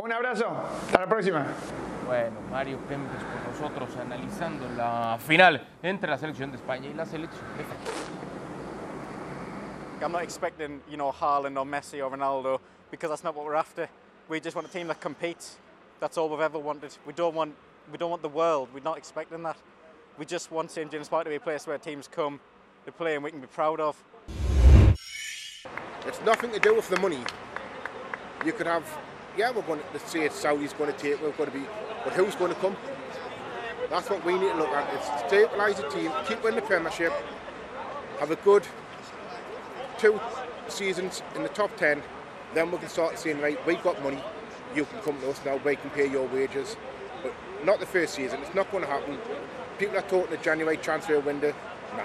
Un 0.00 0.12
abrazo. 0.12 0.46
Hasta 0.86 1.00
la 1.00 1.06
próxima. 1.06 1.46
Bueno, 2.06 2.40
Mario 2.50 2.78
Kempes 2.88 3.22
con 3.22 3.52
nosotros 3.52 3.96
analizando 4.00 4.66
la 4.76 5.18
final 5.18 5.66
entre 5.82 6.08
la 6.08 6.16
selección 6.16 6.50
de 6.50 6.56
España 6.56 6.88
y 6.88 6.94
la 6.94 7.04
selección 7.04 7.44
de. 7.58 7.64
I'm 10.02 10.12
not 10.12 10.22
expecting, 10.22 10.80
you 10.88 10.96
know, 10.96 11.12
Haaland 11.12 11.58
or 11.58 11.66
Messi 11.66 12.00
or 12.00 12.10
Ronaldo 12.10 12.60
because 12.90 13.10
that's 13.10 13.24
not 13.24 13.34
what 13.34 13.44
we're 13.44 13.56
after. 13.56 13.88
We 14.28 14.40
just 14.40 14.54
want 14.54 14.68
a 14.68 14.70
team 14.70 14.86
that 14.86 15.00
competes. 15.00 15.58
That's 16.00 16.16
all 16.16 16.28
we've 16.28 16.40
ever 16.40 16.58
wanted. 16.58 16.96
We 17.06 17.12
don't 17.12 17.34
want, 17.34 17.54
we 17.90 17.98
don't 17.98 18.10
want 18.10 18.22
the 18.22 18.28
world. 18.28 18.68
We're 18.72 18.80
not 18.80 18.98
expecting 18.98 19.42
that. 19.42 19.56
We 20.16 20.24
just 20.24 20.52
want 20.52 20.70
St 20.70 20.90
James 20.90 21.08
Park 21.08 21.24
to 21.24 21.30
be 21.30 21.36
a 21.36 21.40
place 21.40 21.66
where 21.66 21.78
teams 21.78 22.08
come, 22.08 22.40
they 22.84 22.92
play, 22.92 23.14
and 23.14 23.24
we 23.24 23.30
can 23.30 23.40
be 23.40 23.46
proud 23.46 23.80
of. 23.80 24.02
It's 26.06 26.20
nothing 26.24 26.52
to 26.52 26.58
do 26.60 26.74
with 26.74 26.88
the 26.88 27.00
money. 27.00 27.18
You 28.44 28.52
could 28.52 28.66
have, 28.66 28.84
yeah, 29.36 29.50
we're 29.50 29.62
going 29.62 29.80
to 29.92 29.98
say 29.98 30.24
it's 30.24 30.36
Saudi's 30.36 30.72
going 30.72 30.92
to 30.92 30.98
take, 30.98 31.20
we're 31.20 31.32
going 31.32 31.50
to 31.50 31.58
be, 31.58 31.64
but 32.04 32.12
who's 32.12 32.34
going 32.36 32.54
to 32.54 32.60
come? 32.60 32.76
That's 33.90 34.08
what 34.08 34.24
we 34.24 34.34
need 34.34 34.50
to 34.50 34.56
look 34.56 34.68
at. 34.68 34.92
It's 34.94 35.06
stabilise 35.32 35.76
the 35.76 35.88
team, 35.88 36.12
keep 36.26 36.42
winning 36.44 36.60
the 36.60 36.66
Premiership, 36.66 37.12
have 38.20 38.30
a 38.30 38.36
good 38.36 38.66
two 39.98 40.20
seasons 40.68 41.22
in 41.34 41.42
the 41.42 41.48
top 41.48 41.76
ten. 41.76 42.02
Then 42.54 42.70
we 42.70 42.78
can 42.78 42.88
start 42.88 43.18
saying, 43.18 43.40
right, 43.40 43.58
we've 43.66 43.82
got 43.82 44.02
money, 44.02 44.22
you 44.74 44.84
can 44.84 45.00
come 45.00 45.20
to 45.20 45.30
us 45.30 45.40
now, 45.44 45.58
we 45.64 45.76
can 45.76 45.90
pay 45.90 46.06
your 46.06 46.26
wages. 46.28 46.76
But 47.22 47.32
not 47.64 47.80
the 47.80 47.86
first 47.86 48.14
season. 48.14 48.40
It's 48.40 48.54
not 48.54 48.70
going 48.70 48.84
to 48.84 48.90
happen. 48.90 49.18
People 49.78 49.98
are 49.98 50.02
talking 50.02 50.30
the 50.30 50.42
January 50.42 50.76
transfer 50.76 51.20
window. 51.20 51.52
Nah. 51.96 52.04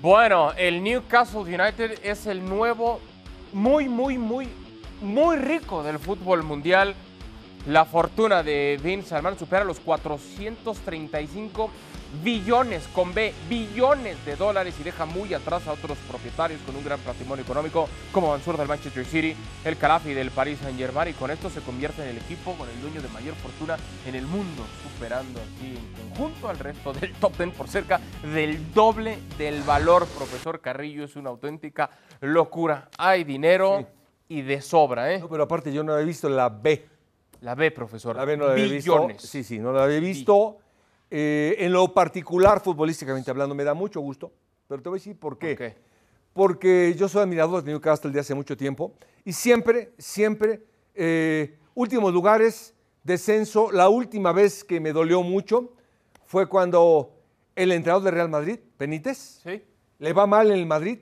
Bueno, 0.00 0.52
el 0.56 0.80
Newcastle 0.82 1.40
United 1.40 1.98
es 2.04 2.26
el 2.26 2.44
nuevo, 2.44 3.00
muy, 3.52 3.88
muy, 3.88 4.16
muy, 4.16 4.48
muy 5.00 5.36
rico 5.36 5.82
del 5.82 5.98
fútbol 5.98 6.44
mundial. 6.44 6.94
La 7.66 7.84
fortuna 7.84 8.42
de 8.44 8.78
Vince 8.80 9.08
Salman 9.08 9.36
supera 9.36 9.64
los 9.64 9.80
435 9.80 11.70
billones, 12.22 12.88
con 12.94 13.12
B, 13.14 13.34
billones 13.48 14.24
de 14.24 14.36
dólares 14.36 14.74
y 14.80 14.82
deja 14.82 15.04
muy 15.06 15.34
atrás 15.34 15.66
a 15.66 15.72
otros 15.72 15.98
propietarios 16.08 16.60
con 16.62 16.74
un 16.76 16.84
gran 16.84 16.98
patrimonio 17.00 17.44
económico 17.44 17.88
como 18.12 18.30
Mansur 18.30 18.56
del 18.56 18.68
Manchester 18.68 19.04
City, 19.04 19.34
el 19.64 19.76
Calafi 19.76 20.14
del 20.14 20.30
Paris 20.30 20.58
Saint 20.62 20.78
Germain 20.78 21.10
y 21.10 21.12
con 21.14 21.30
esto 21.30 21.50
se 21.50 21.60
convierte 21.60 22.02
en 22.02 22.08
el 22.10 22.18
equipo 22.18 22.54
con 22.54 22.68
el 22.68 22.80
dueño 22.80 23.02
de 23.02 23.08
mayor 23.08 23.34
fortuna 23.36 23.76
en 24.06 24.14
el 24.14 24.26
mundo, 24.26 24.64
superando 24.82 25.40
aquí 25.40 25.74
en 25.76 26.08
conjunto 26.10 26.48
al 26.48 26.58
resto 26.58 26.92
del 26.92 27.12
top 27.14 27.36
10 27.36 27.50
por 27.54 27.68
cerca 27.68 28.00
del 28.22 28.72
doble 28.72 29.18
del 29.36 29.62
valor. 29.62 30.06
Profesor 30.06 30.60
Carrillo, 30.60 31.04
es 31.04 31.16
una 31.16 31.30
auténtica 31.30 31.90
locura. 32.20 32.88
Hay 32.98 33.24
dinero 33.24 33.86
y 34.28 34.42
de 34.42 34.60
sobra, 34.60 35.12
¿eh? 35.12 35.18
No, 35.20 35.28
pero 35.28 35.44
aparte 35.44 35.72
yo 35.72 35.82
no 35.82 35.92
había 35.92 36.06
visto 36.06 36.28
la 36.28 36.48
B. 36.48 36.86
La 37.40 37.54
B, 37.54 37.70
profesor. 37.70 38.16
La 38.16 38.24
B 38.24 38.36
no 38.36 38.46
la 38.46 38.52
había 38.52 38.64
Billones. 38.64 39.18
visto. 39.18 39.28
Sí, 39.28 39.44
sí, 39.44 39.58
no 39.58 39.72
la 39.72 39.84
había 39.84 40.00
visto. 40.00 40.58
Eh, 41.10 41.56
en 41.58 41.72
lo 41.72 41.92
particular, 41.94 42.60
futbolísticamente 42.60 43.30
hablando, 43.30 43.54
me 43.54 43.64
da 43.64 43.74
mucho 43.74 44.00
gusto. 44.00 44.32
Pero 44.66 44.82
te 44.82 44.88
voy 44.88 44.98
a 44.98 45.00
decir 45.00 45.18
por 45.18 45.38
qué. 45.38 45.48
¿Por 45.48 45.56
qué? 45.58 45.76
Porque 46.32 46.94
yo 46.96 47.08
soy 47.08 47.22
admirador 47.22 47.62
de 47.64 47.72
Newcastle 47.72 48.10
de 48.10 48.20
hace 48.20 48.34
mucho 48.34 48.56
tiempo. 48.56 48.92
Y 49.24 49.32
siempre, 49.32 49.92
siempre, 49.98 50.62
eh, 50.94 51.58
últimos 51.74 52.12
lugares, 52.12 52.74
descenso. 53.02 53.72
La 53.72 53.88
última 53.88 54.32
vez 54.32 54.62
que 54.62 54.80
me 54.80 54.92
dolió 54.92 55.22
mucho 55.22 55.72
fue 56.26 56.46
cuando 56.48 57.14
el 57.56 57.72
entrenador 57.72 58.04
de 58.04 58.10
Real 58.10 58.28
Madrid, 58.28 58.60
Benítez, 58.78 59.40
Sí. 59.42 59.62
le 59.98 60.12
va 60.12 60.26
mal 60.26 60.50
en 60.50 60.58
el 60.58 60.66
Madrid, 60.66 60.98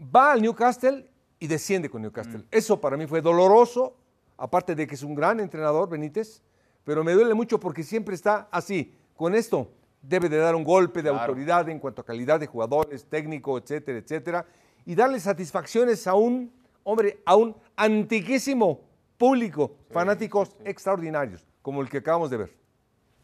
va 0.00 0.32
al 0.32 0.42
Newcastle 0.42 1.08
y 1.38 1.46
desciende 1.46 1.88
con 1.88 2.02
Newcastle. 2.02 2.38
Mm. 2.38 2.46
Eso 2.50 2.80
para 2.80 2.96
mí 2.96 3.06
fue 3.06 3.20
doloroso, 3.20 3.96
aparte 4.36 4.74
de 4.74 4.86
que 4.86 4.94
es 4.94 5.02
un 5.02 5.14
gran 5.14 5.38
entrenador, 5.38 5.88
Benítez, 5.88 6.42
pero 6.82 7.04
me 7.04 7.12
duele 7.12 7.34
mucho 7.34 7.60
porque 7.60 7.82
siempre 7.84 8.14
está 8.14 8.48
así. 8.50 8.94
Con 9.20 9.34
esto 9.34 9.70
debe 10.00 10.30
de 10.30 10.38
dar 10.38 10.54
un 10.54 10.64
golpe 10.64 11.02
de 11.02 11.10
Claro. 11.10 11.18
autoridad 11.26 11.68
en 11.68 11.78
cuanto 11.78 12.00
a 12.00 12.04
calidad 12.06 12.40
de 12.40 12.46
jugadores, 12.46 13.04
técnico, 13.04 13.58
etcétera, 13.58 13.98
etcétera, 13.98 14.46
y 14.86 14.94
darle 14.94 15.20
satisfacciones 15.20 16.06
a 16.06 16.14
un, 16.14 16.50
hombre, 16.84 17.20
a 17.26 17.36
un 17.36 17.54
antiquísimo 17.76 18.80
público, 19.18 19.76
fanáticos 19.90 20.56
extraordinarios, 20.64 21.46
como 21.60 21.82
el 21.82 21.90
que 21.90 21.98
acabamos 21.98 22.30
de 22.30 22.38
ver. 22.38 22.59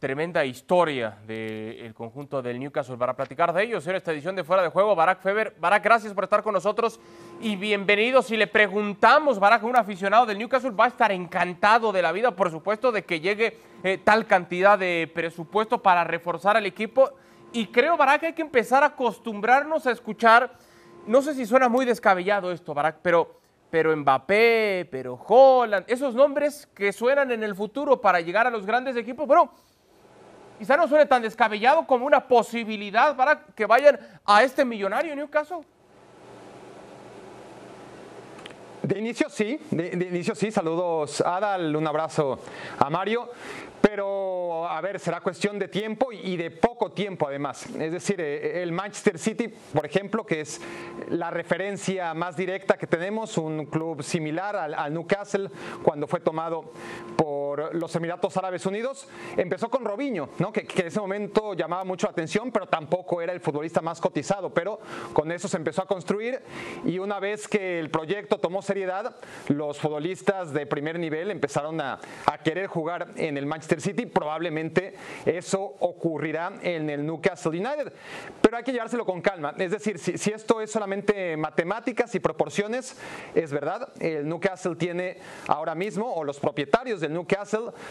Tremenda 0.06 0.44
historia 0.44 1.18
del 1.26 1.92
conjunto 1.92 2.40
del 2.40 2.60
Newcastle 2.60 2.96
para 2.96 3.16
platicar 3.16 3.52
de 3.52 3.64
ellos 3.64 3.84
en 3.88 3.96
esta 3.96 4.12
edición 4.12 4.36
de 4.36 4.44
Fuera 4.44 4.62
de 4.62 4.68
Juego. 4.68 4.94
Barak 4.94 5.20
Feber, 5.20 5.56
Barak, 5.58 5.82
gracias 5.82 6.14
por 6.14 6.22
estar 6.22 6.44
con 6.44 6.54
nosotros 6.54 7.00
y 7.40 7.56
bienvenido. 7.56 8.22
Si 8.22 8.36
le 8.36 8.46
preguntamos, 8.46 9.40
Barak, 9.40 9.64
a 9.64 9.66
un 9.66 9.74
aficionado 9.74 10.24
del 10.24 10.38
Newcastle, 10.38 10.70
va 10.70 10.84
a 10.84 10.88
estar 10.90 11.10
encantado 11.10 11.90
de 11.90 12.02
la 12.02 12.12
vida, 12.12 12.36
por 12.36 12.52
supuesto, 12.52 12.92
de 12.92 13.02
que 13.02 13.18
llegue 13.18 13.58
eh, 13.82 13.98
tal 13.98 14.26
cantidad 14.26 14.78
de 14.78 15.10
presupuesto 15.12 15.82
para 15.82 16.04
reforzar 16.04 16.56
al 16.56 16.66
equipo. 16.66 17.10
Y 17.52 17.66
creo, 17.66 17.96
Barak, 17.96 18.20
que 18.20 18.26
hay 18.26 18.32
que 18.32 18.42
empezar 18.42 18.84
a 18.84 18.86
acostumbrarnos 18.86 19.88
a 19.88 19.90
escuchar, 19.90 20.52
no 21.08 21.20
sé 21.20 21.34
si 21.34 21.46
suena 21.46 21.68
muy 21.68 21.84
descabellado 21.84 22.52
esto, 22.52 22.74
Barak, 22.74 22.98
pero, 23.02 23.40
pero 23.70 23.96
Mbappé, 23.96 24.86
pero 24.88 25.14
Holland, 25.26 25.84
esos 25.88 26.14
nombres 26.14 26.68
que 26.76 26.92
suenan 26.92 27.32
en 27.32 27.42
el 27.42 27.56
futuro 27.56 28.00
para 28.00 28.20
llegar 28.20 28.46
a 28.46 28.50
los 28.50 28.64
grandes 28.64 28.96
equipos, 28.96 29.26
bueno 29.26 29.50
quizá 30.58 30.76
no 30.76 30.88
suene 30.88 31.06
tan 31.06 31.22
descabellado 31.22 31.86
como 31.86 32.06
una 32.06 32.26
posibilidad 32.26 33.16
para 33.16 33.40
que 33.54 33.66
vayan 33.66 33.98
a 34.24 34.42
este 34.42 34.64
millonario 34.64 35.14
Newcastle. 35.14 35.64
De 38.86 39.00
inicio 39.00 39.28
sí, 39.28 39.58
de, 39.72 39.88
inicio 40.08 40.36
sí. 40.36 40.52
Saludos 40.52 41.20
Adal, 41.20 41.74
un 41.74 41.86
abrazo 41.88 42.38
a 42.78 42.88
Mario. 42.88 43.30
Pero, 43.80 44.66
a 44.68 44.80
ver, 44.80 44.98
será 44.98 45.20
cuestión 45.20 45.58
de 45.58 45.68
tiempo 45.68 46.12
y 46.12 46.36
de 46.36 46.50
poco 46.50 46.92
tiempo 46.92 47.26
además. 47.28 47.66
Es 47.66 47.92
decir, 47.92 48.20
eh, 48.20 48.62
el 48.62 48.72
Manchester 48.72 49.18
City, 49.18 49.48
por 49.48 49.86
ejemplo, 49.86 50.24
que 50.24 50.40
es 50.40 50.60
la 51.08 51.30
referencia 51.30 52.14
más 52.14 52.36
directa 52.36 52.78
que 52.78 52.86
tenemos, 52.86 53.38
un 53.38 53.66
club 53.66 54.02
similar 54.02 54.56
al 54.56 54.92
Newcastle 54.92 55.50
cuando 55.82 56.06
fue 56.06 56.20
tomado 56.20 56.72
por 57.16 57.45
los 57.72 57.94
Emiratos 57.96 58.36
Árabes 58.36 58.66
Unidos, 58.66 59.08
empezó 59.36 59.68
con 59.68 59.84
Robinho, 59.84 60.30
¿no? 60.38 60.52
que, 60.52 60.64
que 60.64 60.82
en 60.82 60.88
ese 60.88 61.00
momento 61.00 61.54
llamaba 61.54 61.84
mucho 61.84 62.06
la 62.06 62.12
atención, 62.12 62.50
pero 62.50 62.66
tampoco 62.66 63.22
era 63.22 63.32
el 63.32 63.40
futbolista 63.40 63.80
más 63.80 64.00
cotizado. 64.00 64.52
Pero 64.52 64.80
con 65.12 65.32
eso 65.32 65.48
se 65.48 65.56
empezó 65.56 65.82
a 65.82 65.86
construir 65.86 66.40
y 66.84 66.98
una 66.98 67.20
vez 67.20 67.48
que 67.48 67.78
el 67.78 67.90
proyecto 67.90 68.38
tomó 68.38 68.62
seriedad, 68.62 69.16
los 69.48 69.78
futbolistas 69.78 70.52
de 70.52 70.66
primer 70.66 70.98
nivel 70.98 71.30
empezaron 71.30 71.80
a, 71.80 71.98
a 72.26 72.38
querer 72.38 72.66
jugar 72.66 73.08
en 73.16 73.36
el 73.36 73.46
Manchester 73.46 73.80
City, 73.80 74.06
probablemente 74.06 74.94
eso 75.24 75.76
ocurrirá 75.80 76.52
en 76.62 76.90
el 76.90 77.04
Newcastle 77.06 77.50
United. 77.50 77.92
Pero 78.40 78.56
hay 78.56 78.64
que 78.64 78.72
llevárselo 78.72 79.04
con 79.04 79.20
calma. 79.20 79.54
Es 79.58 79.70
decir, 79.70 79.98
si, 79.98 80.18
si, 80.18 80.30
esto 80.30 80.60
es 80.60 80.70
solamente 80.70 81.36
matemáticas 81.36 82.14
y 82.14 82.20
proporciones, 82.20 82.96
es 83.34 83.52
verdad. 83.52 83.92
El 84.00 84.28
Newcastle 84.28 84.76
tiene 84.76 85.18
ahora 85.48 85.74
mismo, 85.74 86.12
o 86.12 86.24
los 86.24 86.38
propietarios 86.38 87.00
del 87.00 87.12
Newcastle, 87.12 87.36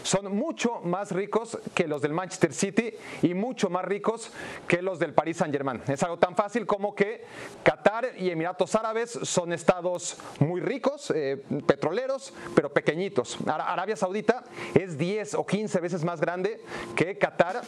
son 0.02 0.36
mucho 0.36 0.80
más 0.82 1.12
ricos 1.12 1.58
que 1.74 1.86
los 1.86 2.02
del 2.02 2.12
Manchester 2.12 2.52
City 2.52 2.92
y 3.22 3.34
mucho 3.34 3.70
más 3.70 3.84
ricos 3.84 4.30
que 4.66 4.82
los 4.82 4.98
del 4.98 5.14
Paris 5.14 5.38
Saint 5.38 5.54
Germain. 5.54 5.82
Es 5.86 6.02
algo 6.02 6.18
tan 6.18 6.34
fácil 6.36 6.66
como 6.66 6.94
que 6.94 7.24
Qatar 7.62 8.12
y 8.18 8.30
Emiratos 8.30 8.74
Árabes 8.74 9.18
son 9.22 9.52
estados 9.52 10.16
muy 10.38 10.60
ricos, 10.60 11.10
eh, 11.14 11.42
petroleros, 11.66 12.32
pero 12.54 12.72
pequeñitos. 12.72 13.38
Arabia 13.46 13.96
Saudita 13.96 14.44
es 14.74 14.98
10 14.98 15.34
o 15.34 15.46
15 15.46 15.80
veces 15.80 16.04
más 16.04 16.20
grande 16.20 16.60
que 16.94 17.18
Qatar, 17.18 17.62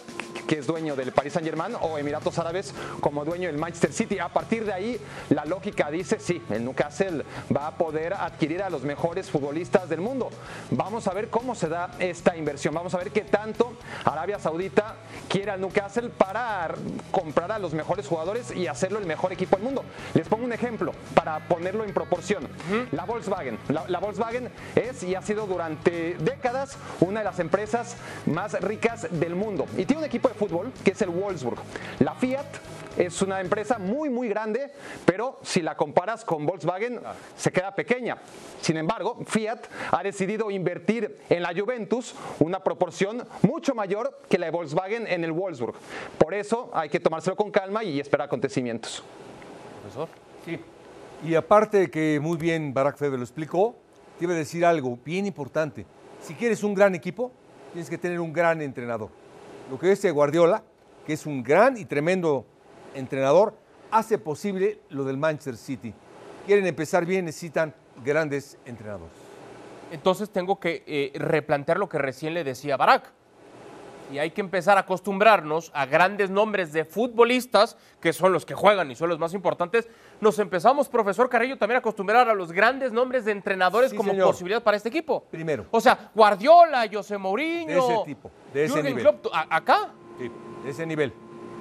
que 0.47 0.59
es 0.59 0.67
dueño 0.67 0.97
del 0.97 1.13
Paris 1.13 1.33
Saint 1.35 1.47
Germain, 1.47 1.75
o 1.81 1.99
Emiratos 1.99 2.39
Árabes 2.39 2.75
como 3.01 3.25
dueño 3.25 3.49
del 3.49 3.59
Manchester 3.59 3.93
City. 3.93 4.19
A 4.19 4.29
partir 4.29 4.65
de 4.65 4.73
ahí, 4.73 5.01
la 5.31 5.45
lógica 5.45 5.91
dice, 5.91 6.19
sí, 6.19 6.43
el 6.51 6.65
Newcastle 6.65 7.25
va 7.55 7.69
a 7.69 7.77
poder 7.77 8.15
adquirir 8.15 8.63
a 8.63 8.71
los 8.71 8.83
mejores 8.83 9.31
futbolistas 9.31 9.89
del 9.89 10.01
mundo. 10.01 10.31
Vamos 10.71 11.07
a 11.07 11.15
ver 11.15 11.29
cómo 11.29 11.55
se 11.55 11.68
da 11.69 11.91
esta 11.99 12.37
inversión. 12.37 12.75
Vamos 12.75 12.95
a 12.95 12.99
ver 12.99 13.11
qué 13.11 13.23
tanto 13.23 13.75
Arabia 14.05 14.39
Saudita 14.39 14.97
quiere 15.29 15.51
al 15.51 15.61
Newcastle 15.61 16.11
para 16.11 16.75
comprar 17.11 17.53
a 17.53 17.59
los 17.59 17.75
mejores 17.75 18.07
jugadores 18.07 18.55
y 18.55 18.67
hacerlo 18.67 18.99
el 18.99 19.07
mejor 19.07 19.33
equipo 19.33 19.57
del 19.57 19.65
mundo. 19.65 19.85
Les 20.15 20.29
pongo 20.29 20.45
un 20.45 20.53
ejemplo 20.53 20.93
para 21.15 21.41
ponerlo 21.49 21.85
en 21.85 21.93
proporción. 21.93 22.49
La 22.93 23.05
Volkswagen. 23.05 23.59
La, 23.69 23.85
la 23.89 23.99
Volkswagen 23.99 24.51
es 24.75 25.03
y 25.03 25.15
ha 25.15 25.23
sido 25.23 25.47
durante 25.47 26.17
décadas 26.19 26.77
una 27.01 27.21
de 27.21 27.25
las 27.25 27.39
empresas 27.39 27.97
más 28.27 28.59
ricas 28.61 29.07
del 29.11 29.35
mundo. 29.35 29.67
Y 29.77 29.85
tiene 29.85 30.01
un 30.01 30.07
equipo 30.07 30.29
de 30.29 30.35
fútbol 30.35 30.73
que 30.85 30.93
es 30.93 31.03
el 31.03 31.11
Wolfsburg. 31.11 31.59
La 32.01 32.15
Fiat 32.15 32.47
es 32.99 33.23
una 33.23 33.41
empresa 33.41 33.79
muy, 33.79 34.11
muy 34.11 34.29
grande, 34.29 34.73
pero 35.05 35.39
si 35.43 35.63
la 35.63 35.77
comparas 35.77 36.25
con 36.25 36.45
Volkswagen, 36.45 37.01
se 37.37 37.53
queda 37.53 37.75
pequeña. 37.75 38.19
Sin 38.61 38.77
embargo, 38.77 39.19
Fiat 39.25 39.67
ha 39.93 40.03
decidido 40.03 40.51
invertir 40.51 41.21
en 41.29 41.43
la 41.43 41.53
Juventus 41.59 42.15
una 42.39 42.63
proporción 42.63 43.27
mucho 43.43 43.75
mayor 43.75 44.21
que 44.29 44.39
la 44.39 44.47
de 44.47 44.53
Volkswagen 44.53 45.07
en 45.07 45.25
el 45.25 45.33
Wolfsburg. 45.33 45.75
Por 46.19 46.35
eso 46.35 46.71
hay 46.73 46.89
que 46.89 47.01
tomárselo 47.01 47.37
con 47.37 47.51
calma 47.51 47.83
y 47.83 47.99
esperar 48.01 48.27
acontecimientos. 48.27 49.03
Profesor. 49.83 50.09
Sí. 50.45 50.59
Y 51.25 51.35
aparte 51.35 51.79
de 51.79 51.91
que 51.91 52.21
muy 52.23 52.37
bien 52.37 52.73
Barack 52.73 52.97
Feber 52.97 53.19
lo 53.19 53.25
explicó, 53.25 53.75
te 54.19 54.25
iba 54.25 54.35
a 54.35 54.37
decir 54.37 54.65
algo 54.65 54.99
bien 55.05 55.27
importante. 55.27 55.85
Si 56.23 56.35
quieres 56.35 56.63
un 56.63 56.75
gran 56.75 56.95
equipo, 56.95 57.33
tienes 57.73 57.91
que 57.91 57.99
tener 57.99 58.21
un 58.21 58.33
gran 58.33 58.63
entrenador. 58.63 59.11
Lo 59.71 59.79
que 59.79 59.93
es 59.93 60.13
Guardiola, 60.13 60.63
que 61.07 61.13
es 61.13 61.27
un 61.27 61.43
gran 61.43 61.77
y 61.77 61.85
tremendo 61.85 62.47
entrenador, 62.95 63.55
hace 63.91 64.19
posible 64.19 64.81
lo 64.91 65.05
del 65.05 65.17
Manchester 65.17 65.57
City. 65.57 65.93
Quieren 66.47 66.67
empezar 66.67 67.05
bien, 67.05 67.25
necesitan 67.25 67.75
grandes 68.05 68.57
entrenadores. 68.65 69.28
Entonces 69.91 70.31
tengo 70.31 70.59
que 70.61 70.85
eh, 70.87 71.13
replantear 71.19 71.79
lo 71.79 71.89
que 71.89 71.99
recién 71.99 72.35
le 72.35 72.45
decía 72.45 72.77
Barack. 72.77 73.13
Y 74.11 74.19
hay 74.19 74.31
que 74.31 74.41
empezar 74.41 74.79
a 74.79 74.81
acostumbrarnos 74.81 75.71
a 75.75 75.85
grandes 75.85 76.31
nombres 76.31 76.73
de 76.73 76.87
futbolistas, 76.87 77.77
que 78.01 78.15
son 78.15 78.33
los 78.33 78.47
que 78.47 78.55
juegan 78.55 78.91
y 78.91 78.95
son 78.95 79.11
los 79.11 79.19
más 79.19 79.35
importantes. 79.35 79.87
Nos 80.23 80.39
empezamos, 80.39 80.89
profesor 80.89 81.29
Carrillo, 81.29 81.59
también 81.59 81.77
a 81.77 81.79
acostumbrar 81.81 82.27
a 82.27 82.33
los 82.35 82.51
grandes 82.51 82.91
nombres 82.91 83.27
de 83.27 83.33
entrenadores 83.33 83.91
Sí, 83.91 83.97
como 83.99 84.13
señor. 84.13 84.29
posibilidad 84.29 84.63
para 84.63 84.79
este 84.79 84.89
equipo. 84.89 85.25
Primero. 85.31 85.67
O 85.71 85.81
sea, 85.81 86.11
Guardiola, 86.15 86.89
José 86.91 87.19
Mourinho. 87.19 87.87
De 87.87 87.95
ese 87.95 88.05
tipo, 88.07 88.31
de 88.55 88.65
ese 88.65 88.75
Jürgen 88.77 88.97
nivel. 88.97 89.03
Klopp, 89.21 89.27
acá. 89.51 89.91
Sí, 90.19 90.31
de 90.65 90.71
ese 90.71 90.87
nivel. 90.87 91.13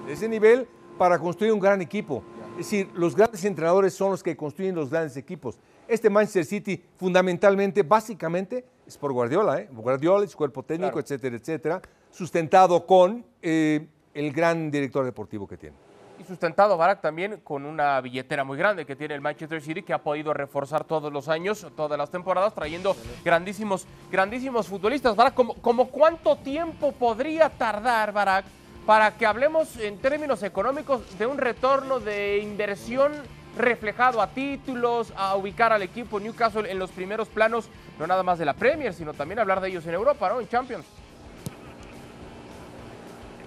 De 0.06 0.14
ese 0.14 0.30
nivel 0.30 0.70
para 0.98 1.20
construir 1.20 1.52
un 1.52 1.60
gran 1.60 1.82
equipo. 1.82 2.24
Es 2.52 2.58
decir, 2.72 2.90
los 2.94 3.14
grandes 3.14 3.44
entrenadores 3.44 3.94
son 3.94 4.12
los 4.12 4.24
que 4.24 4.38
construyen 4.38 4.74
los 4.74 4.90
grandes 4.90 5.18
equipos. 5.18 5.60
Este 5.88 6.10
Manchester 6.10 6.46
City, 6.46 6.84
fundamentalmente, 6.98 7.84
básicamente, 7.84 8.66
es 8.86 8.98
por 8.98 9.14
Guardiola, 9.14 9.60
¿eh? 9.62 9.70
Guardiola 9.72 10.26
y 10.26 10.28
su 10.28 10.38
cuerpo 10.38 10.64
técnico, 10.64 10.92
Claro. 10.94 11.06
etcétera, 11.06 11.36
etcétera, 11.38 11.82
sustentado 12.12 12.86
con 12.86 13.26
eh, 13.42 13.88
el 14.14 14.32
gran 14.34 14.70
director 14.70 15.06
deportivo 15.06 15.48
que 15.48 15.58
tiene. 15.58 15.76
Y 16.20 16.24
sustentado 16.24 16.76
Barack 16.78 17.00
también 17.00 17.42
con 17.44 17.64
una 17.66 18.02
billetera 18.02 18.44
muy 18.44 18.58
grande 18.58 18.86
que 18.86 18.96
tiene 18.96 19.14
el 19.14 19.22
Manchester 19.22 19.62
City, 19.62 19.84
que 19.84 19.94
ha 19.94 20.00
podido 20.02 20.34
reforzar 20.34 20.84
todos 20.84 21.14
los 21.14 21.30
años, 21.30 21.66
todas 21.76 21.98
las 21.98 22.10
temporadas, 22.10 22.56
trayendo 22.56 22.96
grandísimos, 23.24 23.86
grandísimos 24.12 24.68
futbolistas. 24.68 25.16
Barack, 25.16 25.36
¿como, 25.36 25.54
como 25.56 25.90
cuánto 25.90 26.36
tiempo 26.38 26.92
podría 26.92 27.50
tardar, 27.50 28.12
Barack, 28.14 28.46
para 28.88 29.16
que 29.16 29.26
hablemos 29.26 29.78
en 29.78 30.00
términos 30.00 30.42
económicos 30.44 31.18
de 31.20 31.28
un 31.28 31.38
retorno 31.38 32.00
de 32.00 32.40
inversión 32.40 33.12
reflejado 33.58 34.22
a 34.22 34.28
títulos, 34.28 35.14
a 35.16 35.36
ubicar 35.36 35.74
al 35.74 35.82
equipo 35.82 36.20
Newcastle 36.20 36.70
en 36.70 36.80
los 36.80 36.92
primeros 36.92 37.28
planos, 37.28 37.70
no 38.00 38.08
nada 38.08 38.24
más 38.24 38.40
de 38.40 38.46
la 38.46 38.54
Premier, 38.54 38.94
sino 38.94 39.14
también 39.14 39.40
hablar 39.40 39.62
de 39.62 39.70
ellos 39.70 39.86
en 39.86 39.94
Europa, 39.94 40.30
¿no? 40.30 40.40
En 40.40 40.48
Champions. 40.48 40.86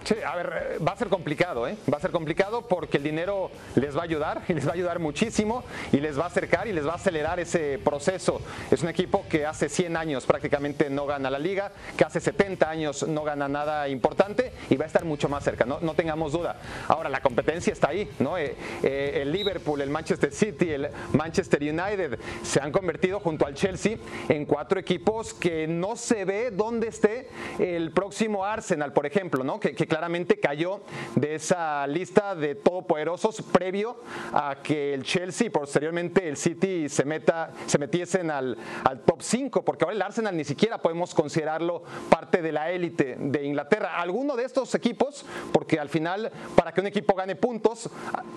Sí, 0.04 0.14
a 0.26 0.34
ver, 0.34 0.78
eh, 0.78 0.78
va 0.86 0.92
a 0.92 0.96
ser 0.96 1.08
complicado, 1.08 1.68
¿eh? 1.68 1.76
Va 1.92 1.98
a 1.98 2.00
ser 2.00 2.10
complicado 2.10 2.62
porque 2.62 2.96
el 2.96 3.02
dinero 3.02 3.50
les 3.74 3.96
va 3.96 4.00
a 4.00 4.04
ayudar 4.04 4.42
y 4.48 4.54
les 4.54 4.66
va 4.66 4.70
a 4.70 4.74
ayudar 4.74 4.98
muchísimo 4.98 5.64
y 5.92 5.98
les 5.98 6.18
va 6.18 6.24
a 6.24 6.26
acercar 6.26 6.66
y 6.68 6.72
les 6.72 6.86
va 6.86 6.92
a 6.92 6.96
acelerar 6.96 7.38
ese 7.38 7.78
proceso. 7.78 8.40
Es 8.70 8.82
un 8.82 8.88
equipo 8.88 9.24
que 9.28 9.46
hace 9.46 9.68
100 9.68 9.96
años 9.96 10.26
prácticamente 10.26 10.88
no 10.90 11.06
gana 11.06 11.30
la 11.30 11.38
liga, 11.38 11.72
que 11.96 12.04
hace 12.04 12.20
70 12.20 12.68
años 12.68 13.06
no 13.06 13.24
gana 13.24 13.48
nada 13.48 13.88
importante 13.88 14.52
y 14.70 14.76
va 14.76 14.84
a 14.84 14.86
estar 14.86 15.04
mucho 15.04 15.28
más 15.28 15.44
cerca, 15.44 15.64
no, 15.64 15.80
no 15.80 15.94
tengamos 15.94 16.32
duda. 16.32 16.56
Ahora, 16.88 17.08
la 17.08 17.20
competencia 17.20 17.72
está 17.72 17.88
ahí, 17.88 18.10
¿no? 18.18 18.38
Eh, 18.38 18.56
eh, 18.82 19.18
el 19.22 19.32
Liverpool, 19.32 19.80
el 19.80 19.90
Manchester 19.90 20.32
City, 20.32 20.70
el 20.70 20.88
Manchester 21.12 21.62
United 21.62 22.18
se 22.42 22.60
han 22.60 22.72
convertido 22.72 23.20
junto 23.20 23.46
al 23.46 23.54
Chelsea 23.54 23.96
en 24.28 24.46
cuatro 24.46 24.80
equipos 24.80 25.34
que 25.34 25.66
no 25.66 25.96
se 25.96 26.24
ve 26.24 26.50
dónde 26.50 26.88
esté 26.88 27.28
el 27.58 27.92
próximo 27.92 28.44
Arsenal, 28.44 28.92
por 28.92 29.06
ejemplo, 29.06 29.44
¿no? 29.44 29.60
Que, 29.60 29.74
claramente 29.90 30.38
cayó 30.40 30.80
de 31.16 31.34
esa 31.34 31.84
lista 31.88 32.34
de 32.34 32.54
todopoderosos 32.54 33.42
previo 33.42 33.96
a 34.32 34.56
que 34.62 34.94
el 34.94 35.02
Chelsea 35.02 35.48
y 35.48 35.50
posteriormente 35.50 36.26
el 36.28 36.36
City 36.36 36.88
se, 36.88 37.04
meta, 37.04 37.50
se 37.66 37.76
metiesen 37.78 38.30
al, 38.30 38.56
al 38.84 39.00
top 39.00 39.20
5, 39.20 39.64
porque 39.64 39.84
ahora 39.84 39.96
el 39.96 40.02
Arsenal 40.02 40.36
ni 40.36 40.44
siquiera 40.44 40.78
podemos 40.78 41.14
considerarlo 41.14 41.82
parte 42.08 42.40
de 42.40 42.52
la 42.52 42.70
élite 42.70 43.16
de 43.18 43.44
Inglaterra. 43.44 44.00
Alguno 44.00 44.36
de 44.36 44.44
estos 44.44 44.74
equipos, 44.76 45.26
porque 45.52 45.78
al 45.80 45.88
final 45.88 46.30
para 46.54 46.72
que 46.72 46.80
un 46.80 46.86
equipo 46.86 47.14
gane 47.14 47.34
puntos, 47.34 47.90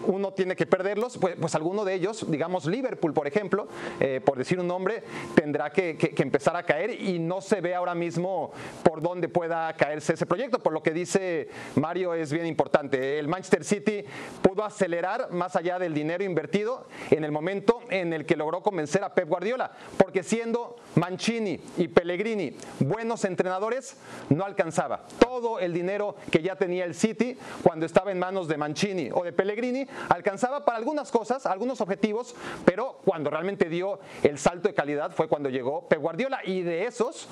uno 0.07 0.33
tiene 0.33 0.55
que 0.55 0.65
perderlos, 0.65 1.17
pues, 1.19 1.35
pues 1.39 1.53
alguno 1.53 1.85
de 1.85 1.93
ellos, 1.93 2.25
digamos 2.29 2.65
Liverpool, 2.65 3.13
por 3.13 3.27
ejemplo, 3.27 3.67
eh, 3.99 4.19
por 4.25 4.39
decir 4.39 4.59
un 4.59 4.67
nombre, 4.67 5.03
tendrá 5.35 5.69
que, 5.71 5.95
que- 5.97 6.09
que 6.09 6.23
empezar 6.23 6.55
a 6.55 6.63
caer 6.63 6.99
y 6.99 7.19
no 7.19 7.41
se 7.41 7.61
ve 7.61 7.75
ahora 7.75 7.93
mismo 7.93 8.51
por 8.83 9.01
dónde 9.01 9.29
pueda 9.29 9.71
caerse 9.73 10.13
ese 10.13 10.25
proyecto, 10.25 10.57
por 10.59 10.73
lo 10.73 10.81
que 10.81 10.91
dice 10.91 11.42
Mario 11.75 12.13
es 12.13 12.31
bien 12.31 12.45
importante. 12.45 13.19
El 13.19 13.27
Manchester 13.27 13.63
City 13.63 14.03
pudo 14.41 14.63
acelerar 14.63 15.31
más 15.31 15.55
allá 15.55 15.79
del 15.79 15.93
dinero 15.93 16.23
invertido 16.23 16.87
en 17.09 17.23
el 17.23 17.31
momento 17.31 17.81
en 17.89 18.13
el 18.13 18.25
que 18.25 18.35
logró 18.35 18.61
convencer 18.61 19.03
a 19.03 19.13
Pep 19.13 19.27
Guardiola, 19.27 19.71
porque 19.97 20.23
siendo 20.23 20.75
Mancini 20.95 21.59
y 21.77 21.87
Pellegrini 21.87 22.55
buenos 22.79 23.25
entrenadores, 23.25 23.97
no 24.29 24.43
alcanzaba. 24.43 25.05
Todo 25.19 25.59
el 25.59 25.73
dinero 25.73 26.15
que 26.31 26.41
ya 26.41 26.55
tenía 26.55 26.85
el 26.85 26.95
City 26.95 27.37
cuando 27.63 27.85
estaba 27.85 28.11
en 28.11 28.19
manos 28.19 28.47
de 28.47 28.57
Mancini 28.57 29.09
o 29.13 29.23
de 29.23 29.33
Pellegrini 29.33 29.85
alcanzaba 30.09 30.65
para 30.65 30.77
algunas 30.77 31.11
cosas, 31.11 31.45
algunos 31.45 31.81
objetivos, 31.81 32.35
pero 32.65 32.99
cuando 33.05 33.29
realmente 33.29 33.69
dio 33.69 33.99
el 34.23 34.37
salto 34.37 34.67
de 34.67 34.73
calidad 34.73 35.11
fue 35.11 35.27
cuando 35.27 35.49
llegó 35.49 35.87
Pep 35.87 35.99
Guardiola 35.99 36.39
y 36.43 36.61
de 36.61 36.85
esos, 36.85 37.27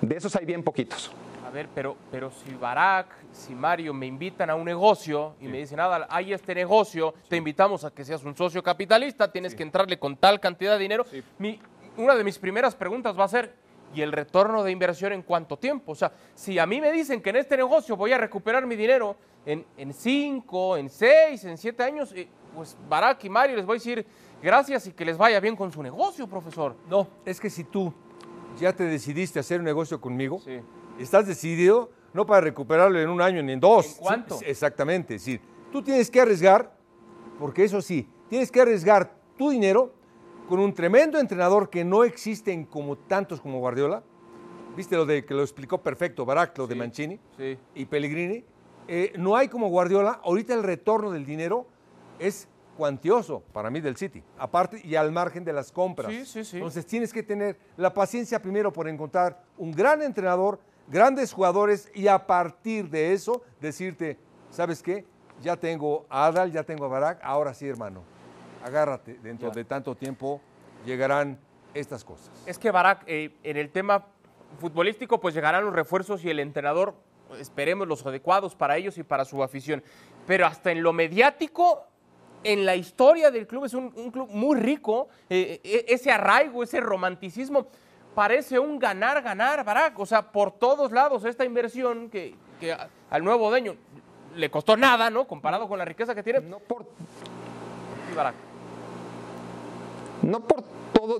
de 0.00 0.16
esos 0.16 0.34
hay 0.36 0.44
bien 0.44 0.62
poquitos. 0.62 1.10
A 1.46 1.50
ver, 1.50 1.68
pero, 1.74 1.96
pero 2.10 2.30
si 2.30 2.54
Barack, 2.54 3.06
si 3.32 3.54
Mario 3.54 3.94
me 3.94 4.06
invitan 4.06 4.50
a 4.50 4.54
un 4.56 4.64
negocio 4.64 5.34
y 5.40 5.46
me 5.46 5.58
dicen, 5.58 5.78
Adal, 5.78 6.06
hay 6.10 6.32
este 6.32 6.54
negocio, 6.54 7.14
te 7.28 7.36
invitamos 7.36 7.84
a 7.84 7.92
que 7.92 8.04
seas 8.04 8.24
un 8.24 8.34
socio 8.36 8.62
capitalista, 8.62 9.30
tienes 9.30 9.54
que 9.54 9.62
entrarle 9.62 9.98
con 9.98 10.16
tal 10.16 10.40
cantidad 10.40 10.72
de 10.72 10.78
dinero. 10.78 11.04
Mi- 11.38 11.60
una 11.96 12.14
de 12.14 12.24
mis 12.24 12.38
primeras 12.38 12.74
preguntas 12.74 13.18
va 13.18 13.24
a 13.24 13.28
ser, 13.28 13.54
¿y 13.94 14.02
el 14.02 14.10
retorno 14.12 14.64
de 14.64 14.72
inversión 14.72 15.12
en 15.12 15.22
cuánto 15.22 15.56
tiempo? 15.56 15.92
O 15.92 15.94
sea, 15.94 16.10
si 16.34 16.58
a 16.58 16.66
mí 16.66 16.80
me 16.80 16.90
dicen 16.90 17.22
que 17.22 17.30
en 17.30 17.36
este 17.36 17.56
negocio 17.56 17.96
voy 17.96 18.12
a 18.12 18.18
recuperar 18.18 18.66
mi 18.66 18.74
dinero 18.76 19.16
en, 19.46 19.64
en 19.78 19.94
cinco, 19.94 20.76
en 20.76 20.90
seis, 20.90 21.44
en 21.44 21.56
siete 21.56 21.84
años, 21.84 22.12
eh, 22.12 22.28
pues 22.54 22.76
Barack 22.88 23.22
y 23.24 23.30
Mario 23.30 23.56
les 23.56 23.64
voy 23.64 23.76
a 23.76 23.78
decir 23.78 24.04
gracias 24.42 24.88
y 24.88 24.92
que 24.92 25.04
les 25.04 25.16
vaya 25.16 25.38
bien 25.40 25.54
con 25.54 25.70
su 25.72 25.80
negocio, 25.82 26.26
profesor. 26.26 26.74
No, 26.90 27.06
es 27.24 27.40
que 27.40 27.48
si 27.50 27.62
tú 27.64 27.94
ya 28.58 28.72
te 28.74 28.84
decidiste 28.84 29.38
a 29.38 29.40
hacer 29.40 29.60
un 29.60 29.64
negocio 29.66 30.00
conmigo, 30.00 30.40
Sí. 30.40 30.60
Estás 30.98 31.26
decidido 31.26 31.90
no 32.12 32.24
para 32.24 32.40
recuperarlo 32.40 32.98
en 32.98 33.08
un 33.08 33.20
año 33.20 33.42
ni 33.42 33.52
en 33.52 33.60
dos. 33.60 33.98
¿En 33.98 34.02
cuánto? 34.02 34.38
Exactamente. 34.44 35.16
Es 35.16 35.24
decir, 35.24 35.40
tú 35.70 35.82
tienes 35.82 36.10
que 36.10 36.20
arriesgar, 36.20 36.74
porque 37.38 37.64
eso 37.64 37.82
sí, 37.82 38.08
tienes 38.28 38.50
que 38.50 38.60
arriesgar 38.60 39.14
tu 39.36 39.50
dinero 39.50 39.92
con 40.48 40.60
un 40.60 40.72
tremendo 40.72 41.18
entrenador 41.18 41.68
que 41.68 41.84
no 41.84 42.04
existen 42.04 42.64
como 42.64 42.96
tantos 42.96 43.40
como 43.40 43.58
Guardiola. 43.58 44.02
¿Viste 44.76 44.96
lo 44.96 45.06
de 45.06 45.24
que 45.24 45.34
lo 45.34 45.42
explicó 45.42 45.82
perfecto 45.82 46.24
Barak, 46.24 46.56
lo 46.58 46.66
de 46.66 46.74
Mancini 46.74 47.18
sí. 47.36 47.58
y 47.74 47.84
Pellegrini? 47.86 48.44
Eh, 48.88 49.12
no 49.16 49.36
hay 49.36 49.48
como 49.48 49.68
Guardiola. 49.68 50.20
Ahorita 50.22 50.54
el 50.54 50.62
retorno 50.62 51.10
del 51.10 51.24
dinero 51.24 51.66
es 52.18 52.48
cuantioso 52.76 53.42
para 53.52 53.70
mí 53.70 53.80
del 53.80 53.96
City, 53.96 54.22
aparte 54.38 54.80
y 54.84 54.94
al 54.94 55.10
margen 55.10 55.44
de 55.44 55.52
las 55.52 55.72
compras. 55.72 56.12
Sí, 56.12 56.26
sí, 56.26 56.44
sí. 56.44 56.56
Entonces 56.58 56.86
tienes 56.86 57.12
que 57.12 57.22
tener 57.22 57.58
la 57.76 57.92
paciencia 57.92 58.40
primero 58.40 58.72
por 58.72 58.86
encontrar 58.86 59.42
un 59.56 59.72
gran 59.72 60.02
entrenador, 60.02 60.60
grandes 60.88 61.32
jugadores 61.32 61.90
y 61.94 62.08
a 62.08 62.26
partir 62.26 62.88
de 62.90 63.12
eso 63.12 63.42
decirte, 63.60 64.18
¿sabes 64.50 64.82
qué? 64.82 65.04
Ya 65.42 65.56
tengo 65.56 66.06
a 66.08 66.26
Adal, 66.26 66.52
ya 66.52 66.62
tengo 66.62 66.84
a 66.86 66.88
Barak, 66.88 67.20
ahora 67.22 67.52
sí, 67.54 67.68
hermano, 67.68 68.02
agárrate, 68.64 69.14
dentro 69.22 69.48
Ya. 69.48 69.54
de 69.54 69.64
tanto 69.64 69.94
tiempo 69.94 70.40
llegarán 70.84 71.38
estas 71.74 72.04
cosas. 72.04 72.30
Es 72.46 72.58
que 72.58 72.70
Barak, 72.70 73.04
eh, 73.06 73.34
en 73.42 73.56
el 73.56 73.70
tema 73.70 74.06
futbolístico, 74.60 75.20
pues 75.20 75.34
llegarán 75.34 75.64
los 75.64 75.74
refuerzos 75.74 76.24
y 76.24 76.30
el 76.30 76.40
entrenador, 76.40 76.94
esperemos 77.38 77.86
los 77.86 78.06
adecuados 78.06 78.54
para 78.54 78.76
ellos 78.76 78.96
y 78.98 79.02
para 79.02 79.24
su 79.24 79.42
afición. 79.42 79.82
Pero 80.26 80.46
hasta 80.46 80.70
en 80.72 80.82
lo 80.82 80.92
mediático, 80.92 81.84
en 82.44 82.64
la 82.64 82.76
historia 82.76 83.30
del 83.30 83.46
club, 83.46 83.64
es 83.64 83.74
un, 83.74 83.92
un 83.96 84.10
club 84.10 84.28
muy 84.30 84.58
rico, 84.58 85.08
eh, 85.28 85.60
eh, 85.64 85.84
ese 85.88 86.10
arraigo, 86.12 86.62
ese 86.62 86.80
romanticismo, 86.80 87.66
parece 88.16 88.58
un 88.58 88.78
ganar-ganar, 88.80 89.62
Barak. 89.62 89.96
O 90.00 90.06
sea, 90.06 90.32
por 90.32 90.50
todos 90.50 90.90
lados, 90.90 91.24
esta 91.26 91.44
inversión 91.44 92.08
que, 92.10 92.34
que 92.58 92.72
a- 92.72 92.88
al 93.10 93.22
nuevo 93.22 93.48
dueño 93.50 93.76
le 94.34 94.50
costó 94.50 94.76
nada, 94.76 95.10
¿no? 95.10 95.26
Comparado 95.28 95.68
con 95.68 95.78
la 95.78 95.84
riqueza 95.84 96.14
que 96.14 96.22
tiene. 96.22 96.40
No 96.40 96.58
por, 96.58 96.82
Sí, 96.82 98.14
Barak. 98.16 98.34
no 100.22 100.40
por, 100.40 100.64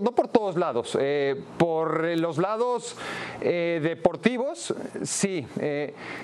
no 0.00 0.12
por 0.12 0.28
todos 0.28 0.56
lados. 0.56 0.96
eh, 1.00 1.40
por 1.58 2.04
eh, 2.04 2.16
los 2.16 2.38
lados 2.38 2.96
eh, 3.40 3.80
deportivos, 3.82 4.74
sí. 5.02 5.46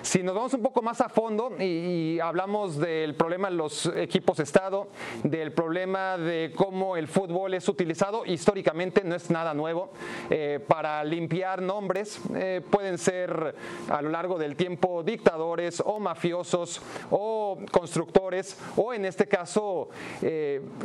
si 0.02 0.22
nos 0.22 0.34
vamos 0.34 0.54
un 0.54 0.62
poco 0.62 0.82
más 0.82 1.00
a 1.00 1.08
fondo 1.08 1.52
y, 1.58 1.64
y 1.64 2.20
hablamos 2.20 2.78
del 2.78 3.14
problema 3.14 3.50
de 3.50 3.56
los 3.56 3.86
equipos 3.96 4.38
Estado, 4.40 4.88
del 5.22 5.52
problema 5.52 6.16
de 6.18 6.52
cómo 6.56 6.96
el 6.96 7.08
fútbol 7.08 7.54
es 7.54 7.68
utilizado, 7.68 8.24
históricamente 8.26 9.02
no 9.04 9.14
es 9.14 9.30
nada 9.30 9.54
nuevo. 9.54 9.90
para 10.66 11.02
limpiar 11.04 11.62
nombres, 11.62 12.20
pueden 12.70 12.98
ser 12.98 13.54
a 13.88 14.02
lo 14.02 14.10
largo 14.10 14.38
del 14.38 14.56
tiempo 14.56 15.02
dictadores 15.02 15.82
o 15.84 15.98
mafiosos 15.98 16.80
o 17.10 17.58
constructores 17.70 18.56
o 18.76 18.92
en 18.94 19.04
este 19.04 19.26
caso 19.26 19.88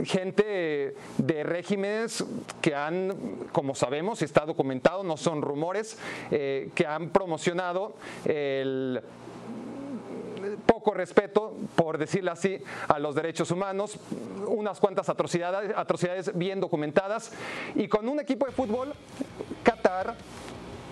gente 0.04 0.96
de 1.18 1.44
regímenes 1.44 2.24
que 2.62 2.76
han, 2.76 3.48
como 3.52 3.76
sabemos, 3.76 4.22
está 4.22 4.46
documentado, 4.46 5.04
no 5.04 5.18
son 5.18 5.42
rumores, 5.42 5.98
eh, 6.32 6.70
que 6.76 6.86
han 6.86 7.10
promocionado 7.10 7.96
el 8.26 9.02
poco 10.66 10.94
respeto, 10.94 11.56
por 11.76 11.98
decirlo 11.98 12.32
así, 12.32 12.62
a 12.88 13.00
los 13.00 13.16
derechos 13.16 13.52
humanos, 13.52 14.00
unas 14.48 14.80
cuantas 14.80 15.10
atrocidades, 15.10 15.74
atrocidades 15.76 16.38
bien 16.38 16.60
documentadas, 16.60 17.32
y 17.76 17.88
con 17.88 18.08
un 18.08 18.20
equipo 18.20 18.46
de 18.46 18.52
fútbol, 18.52 18.94
Qatar, 19.64 20.16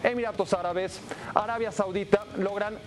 Emiratos 0.05 0.53
Árabes, 0.53 0.99
Arabia 1.33 1.71
Saudita, 1.71 2.25
logran 2.37 2.77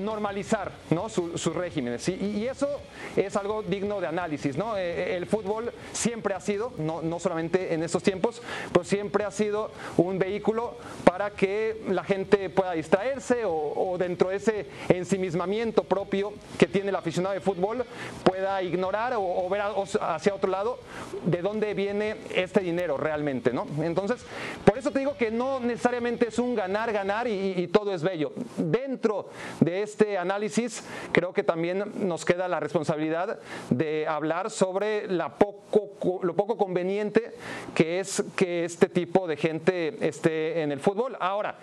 normalizar 0.00 0.70
¿no? 0.90 1.08
Su- 1.08 1.36
sus 1.36 1.52
regímenes. 1.54 2.08
Y, 2.08 2.12
y 2.14 2.46
eso 2.46 2.68
es 3.16 3.34
algo 3.34 3.62
digno 3.64 4.00
de 4.00 4.06
análisis. 4.06 4.56
¿no? 4.56 4.76
Eh, 4.76 5.16
El 5.16 5.26
fútbol 5.26 5.72
siempre 5.92 6.32
ha 6.32 6.40
sido, 6.40 6.72
no, 6.78 7.02
no 7.02 7.18
solamente 7.18 7.74
en 7.74 7.82
estos 7.82 8.02
tiempos, 8.04 8.40
pues 8.70 8.86
siempre 8.86 9.24
ha 9.24 9.32
sido 9.32 9.72
un 9.96 10.16
vehículo 10.16 10.76
para 11.04 11.30
que 11.30 11.82
la 11.88 12.04
gente 12.04 12.50
pueda 12.50 12.70
distraerse 12.72 13.44
o, 13.44 13.52
o 13.52 13.98
dentro 13.98 14.28
de 14.28 14.36
ese 14.36 14.66
ensimismamiento 14.88 15.82
propio 15.82 16.34
que 16.56 16.66
tiene 16.68 16.90
el 16.90 16.96
aficionado 16.96 17.34
de 17.34 17.40
fútbol 17.40 17.84
pueda 18.22 18.62
ignorar 18.62 19.14
o, 19.14 19.22
o 19.44 19.48
ver 19.48 19.60
a- 19.62 19.72
o- 19.72 19.84
hacia 20.02 20.34
otro 20.34 20.50
lado 20.50 20.78
de 21.24 21.42
dónde 21.42 21.74
viene 21.74 22.16
este 22.32 22.60
dinero 22.60 22.96
realmente. 22.96 23.52
¿no? 23.52 23.66
Entonces, 23.82 24.24
por 24.64 24.78
eso 24.78 24.92
te 24.92 25.00
digo 25.00 25.16
que 25.16 25.32
no 25.32 25.58
necesariamente 25.58 26.28
es 26.28 26.38
un 26.38 26.49
ganar, 26.54 26.92
ganar 26.92 27.26
y, 27.28 27.54
y 27.56 27.66
todo 27.68 27.92
es 27.94 28.02
bello. 28.02 28.32
Dentro 28.56 29.28
de 29.60 29.82
este 29.82 30.18
análisis, 30.18 30.84
creo 31.12 31.32
que 31.32 31.42
también 31.42 31.84
nos 32.08 32.24
queda 32.24 32.48
la 32.48 32.60
responsabilidad 32.60 33.38
de 33.70 34.06
hablar 34.06 34.50
sobre 34.50 35.06
la 35.06 35.36
poco, 35.36 35.90
co- 35.98 36.20
lo 36.22 36.34
poco 36.34 36.56
conveniente 36.56 37.32
que 37.74 38.00
es 38.00 38.22
que 38.36 38.64
este 38.64 38.88
tipo 38.88 39.26
de 39.26 39.36
gente 39.36 40.06
esté 40.06 40.62
en 40.62 40.72
el 40.72 40.80
fútbol. 40.80 41.16
Ahora, 41.20 41.56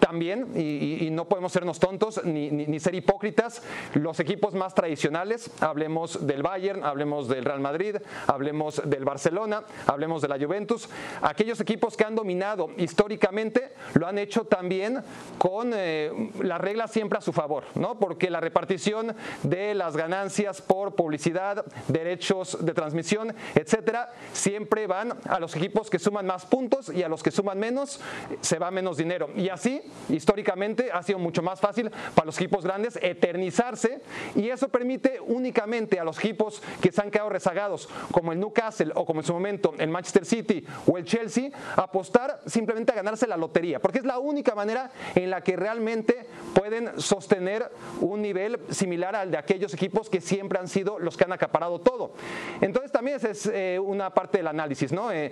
también, 0.00 0.52
y, 0.56 1.08
no 1.10 1.26
podemos 1.26 1.52
sernos 1.52 1.78
tontos 1.80 2.24
ni- 2.24 2.50
ni 2.50 2.80
ser 2.80 2.94
hipócritas, 2.94 3.62
los 3.94 4.20
equipos 4.20 4.54
más 4.54 4.74
tradicionales, 4.74 5.50
hablemos 5.60 6.26
del 6.26 6.42
Bayern, 6.42 6.84
hablemos 6.84 7.28
del 7.28 7.44
Real 7.44 7.60
Madrid, 7.60 7.96
hablemos 8.26 8.80
del 8.84 9.04
Barcelona, 9.04 9.64
hablemos 9.86 10.22
de 10.22 10.28
la 10.28 10.38
Juventus, 10.38 10.88
aquellos 11.22 11.60
equipos 11.60 11.96
que 11.96 12.04
han 12.04 12.14
dominado 12.14 12.70
históricamente 12.76 13.70
lo 13.94 14.06
han 14.06 14.17
hecho 14.18 14.44
también 14.44 15.02
con 15.38 15.72
eh, 15.74 16.30
las 16.40 16.60
reglas 16.60 16.90
siempre 16.90 17.18
a 17.18 17.22
su 17.22 17.32
favor, 17.32 17.64
¿no? 17.74 17.98
Porque 17.98 18.30
la 18.30 18.40
repartición 18.40 19.14
de 19.42 19.74
las 19.74 19.96
ganancias 19.96 20.60
por 20.60 20.94
publicidad, 20.94 21.64
derechos 21.88 22.64
de 22.64 22.74
transmisión, 22.74 23.34
etcétera, 23.54 24.12
siempre 24.32 24.86
van 24.86 25.14
a 25.28 25.38
los 25.40 25.56
equipos 25.56 25.90
que 25.90 25.98
suman 25.98 26.26
más 26.26 26.46
puntos 26.46 26.90
y 26.90 27.02
a 27.02 27.08
los 27.08 27.22
que 27.22 27.30
suman 27.30 27.58
menos 27.58 28.00
se 28.40 28.58
va 28.58 28.70
menos 28.70 28.96
dinero. 28.96 29.30
Y 29.36 29.48
así, 29.48 29.82
históricamente, 30.08 30.90
ha 30.92 31.02
sido 31.02 31.18
mucho 31.18 31.42
más 31.42 31.60
fácil 31.60 31.90
para 32.14 32.26
los 32.26 32.36
equipos 32.38 32.64
grandes 32.64 32.98
eternizarse 33.02 34.02
y 34.34 34.48
eso 34.48 34.68
permite 34.68 35.20
únicamente 35.20 35.98
a 35.98 36.04
los 36.04 36.18
equipos 36.18 36.62
que 36.80 36.92
se 36.92 37.00
han 37.00 37.10
quedado 37.10 37.30
rezagados, 37.30 37.88
como 38.12 38.32
el 38.32 38.40
Newcastle 38.40 38.92
o 38.94 39.04
como 39.04 39.20
en 39.20 39.26
su 39.26 39.32
momento 39.32 39.74
el 39.78 39.88
Manchester 39.88 40.24
City 40.24 40.64
o 40.86 40.98
el 40.98 41.04
Chelsea, 41.04 41.50
apostar 41.76 42.40
simplemente 42.46 42.92
a 42.92 42.96
ganarse 42.96 43.26
la 43.26 43.36
lotería, 43.36 43.80
porque 43.80 43.98
es 43.98 44.04
la 44.08 44.18
única 44.18 44.54
manera 44.54 44.90
en 45.14 45.30
la 45.30 45.42
que 45.42 45.54
realmente 45.54 46.26
pueden 46.54 47.00
sostener 47.00 47.70
un 48.00 48.20
nivel 48.20 48.58
similar 48.70 49.14
al 49.14 49.30
de 49.30 49.38
aquellos 49.38 49.72
equipos 49.74 50.10
que 50.10 50.20
siempre 50.20 50.58
han 50.58 50.66
sido 50.68 50.98
los 50.98 51.16
que 51.16 51.24
han 51.24 51.32
acaparado 51.32 51.80
todo. 51.80 52.12
Entonces 52.60 52.90
también 52.90 53.16
esa 53.16 53.30
es 53.30 53.46
eh, 53.46 53.78
una 53.78 54.10
parte 54.12 54.38
del 54.38 54.48
análisis, 54.48 54.92
¿no? 54.92 55.12
Eh, 55.12 55.30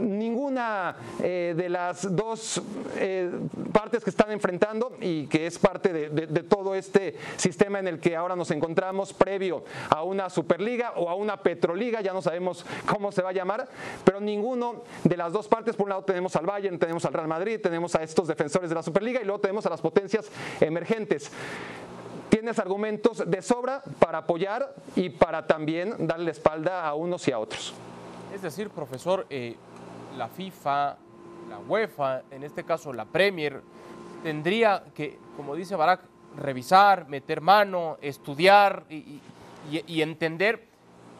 ninguna 0.00 0.96
eh, 1.22 1.54
de 1.56 1.68
las 1.68 2.14
dos 2.14 2.60
partes 3.72 4.02
que 4.02 4.10
están 4.10 4.30
enfrentando 4.30 4.96
y 5.00 5.26
que 5.26 5.46
es 5.46 5.58
parte 5.58 5.92
de 5.92 6.42
todo 6.42 6.74
este 6.74 7.16
sistema 7.36 7.78
en 7.78 7.88
el 7.88 8.00
que 8.00 8.16
ahora 8.16 8.36
nos 8.36 8.50
encontramos 8.50 9.12
previo 9.12 9.64
a 9.90 10.02
una 10.02 10.30
Superliga 10.30 10.94
o 10.96 11.08
a 11.08 11.14
una 11.14 11.36
Petroliga, 11.42 12.00
ya 12.00 12.12
no 12.12 12.22
sabemos 12.22 12.64
cómo 12.86 13.12
se 13.12 13.22
va 13.22 13.30
a 13.30 13.32
llamar, 13.32 13.68
pero 14.04 14.20
ninguno 14.20 14.82
de 15.02 15.16
las 15.16 15.32
dos 15.32 15.48
partes, 15.48 15.76
por 15.76 15.84
un 15.84 15.90
lado 15.90 16.04
tenemos 16.04 16.34
al 16.36 16.46
Bayern, 16.46 16.78
tenemos 16.78 17.04
al 17.04 17.12
Real 17.12 17.28
Madrid, 17.28 17.60
tenemos 17.60 17.94
a 17.94 18.02
estos 18.14 18.28
defensores 18.28 18.68
de 18.68 18.76
la 18.76 18.82
Superliga 18.82 19.20
y 19.20 19.24
luego 19.24 19.40
tenemos 19.40 19.66
a 19.66 19.70
las 19.70 19.80
potencias 19.80 20.30
emergentes 20.60 21.32
tienes 22.28 22.58
argumentos 22.58 23.22
de 23.30 23.42
sobra 23.42 23.82
para 24.00 24.18
apoyar 24.18 24.74
y 24.96 25.08
para 25.08 25.46
también 25.46 26.06
darle 26.06 26.32
espalda 26.32 26.84
a 26.86 26.94
unos 26.94 27.26
y 27.28 27.32
a 27.32 27.38
otros. 27.38 27.72
Es 28.34 28.42
decir, 28.42 28.70
profesor, 28.70 29.24
eh, 29.30 29.54
la 30.16 30.28
FIFA, 30.28 30.96
la 31.48 31.58
UEFA, 31.68 32.22
en 32.32 32.42
este 32.42 32.64
caso 32.64 32.92
la 32.92 33.04
Premier, 33.04 33.62
tendría 34.24 34.82
que, 34.94 35.16
como 35.36 35.54
dice 35.54 35.76
Barak, 35.76 36.00
revisar, 36.36 37.08
meter 37.08 37.40
mano, 37.40 37.98
estudiar 38.00 38.84
y 38.88 40.02
entender 40.02 40.73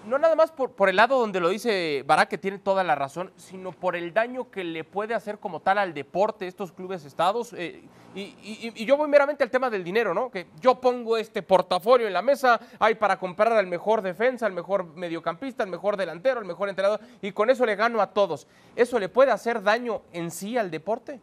no 0.07 0.19
nada 0.19 0.37
más 0.37 0.51
por, 0.51 0.73
por 0.73 0.89
el 0.89 0.97
lado 0.97 1.19
donde 1.19 1.41
lo 1.41 1.49
dice 1.49 2.05
Barak, 2.07 2.29
que 2.29 2.39
tiene 2.39 2.59
toda 2.59 2.85
la 2.85 2.95
razón, 2.95 3.33
sino 3.37 3.73
por 3.73 3.97
el 3.97 4.13
daño 4.13 4.51
que 4.51 4.65
le 4.65 4.85
puede 4.85 5.15
hacer 5.15 5.39
como 5.39 5.61
tal 5.61 5.79
al 5.79 5.95
deporte 5.95 6.47
estos 6.47 6.73
clubes 6.73 7.05
estados. 7.05 7.53
eh, 7.53 7.83
y, 8.15 8.85
yo 8.85 8.97
voy 8.97 9.09
meramente 9.09 9.43
al 9.43 9.51
tema 9.51 9.71
del 9.71 9.83
dinero, 9.83 10.15
¿no? 10.15 10.31
Que 10.31 10.47
yo 10.61 10.81
pongo 10.81 11.17
este 11.17 11.43
portafolio 11.43 12.07
en 12.07 12.13
la 12.13 12.23
mesa, 12.23 12.61
hay 12.79 12.95
para 12.95 13.19
comprar 13.19 13.53
al 13.53 13.67
mejor 13.67 14.03
defensa, 14.03 14.47
al 14.47 14.53
mejor 14.53 14.85
mediocampista, 14.95 15.65
al 15.65 15.71
mejor 15.71 15.97
delantero, 15.97 16.39
al 16.39 16.47
mejor 16.47 16.69
entrenador, 16.69 17.01
y 17.21 17.33
con 17.33 17.51
eso 17.51 17.67
le 17.67 17.75
gano 17.75 18.01
a 18.01 18.13
todos. 18.13 18.47
¿Eso 18.77 18.99
le 18.99 19.09
puede 19.09 19.33
hacer 19.33 19.63
daño 19.63 20.03
en 20.13 20.31
sí 20.31 20.57
al 20.57 20.71
deporte? 20.71 21.21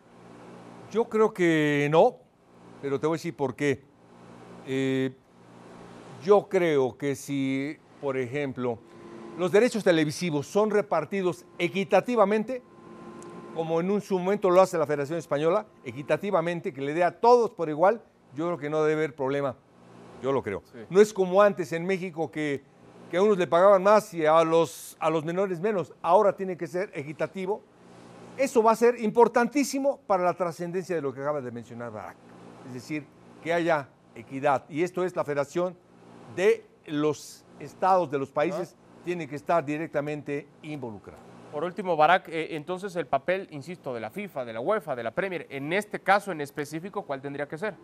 Yo 0.92 1.06
creo 1.06 1.34
que 1.34 1.88
no, 1.90 2.18
pero 2.82 3.00
te 3.00 3.08
voy 3.08 3.16
a 3.16 3.18
decir 3.18 3.36
por 3.36 3.56
qué. 3.56 3.84
Eh, 4.68 5.16
yo 6.24 6.50
creo 6.50 6.98
que 6.98 7.16
si, 7.16 7.78
por 8.02 8.18
ejemplo, 8.18 8.80
los 9.38 9.52
derechos 9.52 9.84
televisivos 9.84 10.48
son 10.48 10.72
repartidos 10.72 11.46
equitativamente, 11.58 12.62
como 13.56 13.80
en 13.80 13.92
un 13.92 14.02
su 14.02 14.18
momento 14.18 14.50
lo 14.50 14.62
hace 14.62 14.78
la 14.78 14.86
Federación 14.86 15.20
Española, 15.20 15.66
equitativamente, 15.86 16.74
que 16.74 16.82
le 16.82 16.94
dé 16.94 17.04
a 17.04 17.20
todos 17.20 17.52
por 17.52 17.70
igual, 17.70 18.02
yo 18.36 18.48
creo 18.48 18.58
que 18.58 18.70
no 18.70 18.84
debe 18.84 19.04
haber 19.04 19.16
problema. 19.16 19.56
Yo 20.22 20.32
lo 20.32 20.44
creo. 20.44 20.64
No 20.90 21.02
es 21.02 21.14
como 21.14 21.42
antes 21.42 21.72
en 21.74 21.86
México 21.86 22.32
que, 22.32 22.64
que 23.10 23.18
a 23.18 23.22
unos 23.22 23.38
le 23.38 23.48
pagaban 23.48 23.84
más 23.84 24.14
y 24.14 24.26
a 24.26 24.44
los, 24.44 24.96
a 25.00 25.10
los 25.10 25.26
menores 25.26 25.60
menos. 25.60 25.94
Ahora 26.02 26.36
tiene 26.36 26.58
que 26.58 26.68
ser 26.68 26.92
equitativo. 26.94 27.62
Eso 28.38 28.64
va 28.64 28.72
a 28.72 28.76
ser 28.76 29.00
importantísimo 29.00 30.00
para 30.08 30.24
la 30.24 30.34
trascendencia 30.34 30.96
de 30.96 31.02
lo 31.02 31.14
que 31.14 31.22
acaba 31.22 31.42
de 31.42 31.52
mencionar 31.52 31.92
Barak. 31.92 32.16
Es 32.68 32.74
decir, 32.74 33.06
que 33.44 33.52
haya 33.52 33.90
equidad. 34.16 34.66
Y 34.70 34.84
esto 34.84 35.04
es 35.04 35.16
la 35.16 35.24
federación 35.24 35.76
de 36.36 36.66
los 36.86 37.44
estados, 37.62 38.10
de 38.12 38.20
los 38.20 38.32
países, 38.32 38.76
tiene 39.04 39.28
que 39.28 39.36
estar 39.36 39.64
directamente 39.64 40.48
involucrada. 40.62 41.22
Por 41.52 41.64
último, 41.66 41.98
Barak, 41.98 42.30
eh, 42.30 42.56
entonces 42.56 42.96
el 42.96 43.08
papel, 43.08 43.48
insisto, 43.52 43.94
de 43.94 44.00
la 44.00 44.10
FIFA, 44.10 44.46
de 44.46 44.54
la 44.54 44.62
UEFA, 44.62 44.96
de 44.96 45.04
la 45.04 45.12
Premier, 45.12 45.48
en 45.50 45.74
este 45.74 46.00
caso 46.00 46.32
en 46.32 46.40
específico, 46.40 47.04
¿cuál 47.04 47.22
tendría 47.22 47.48
que 47.48 47.58
ser? 47.58 47.76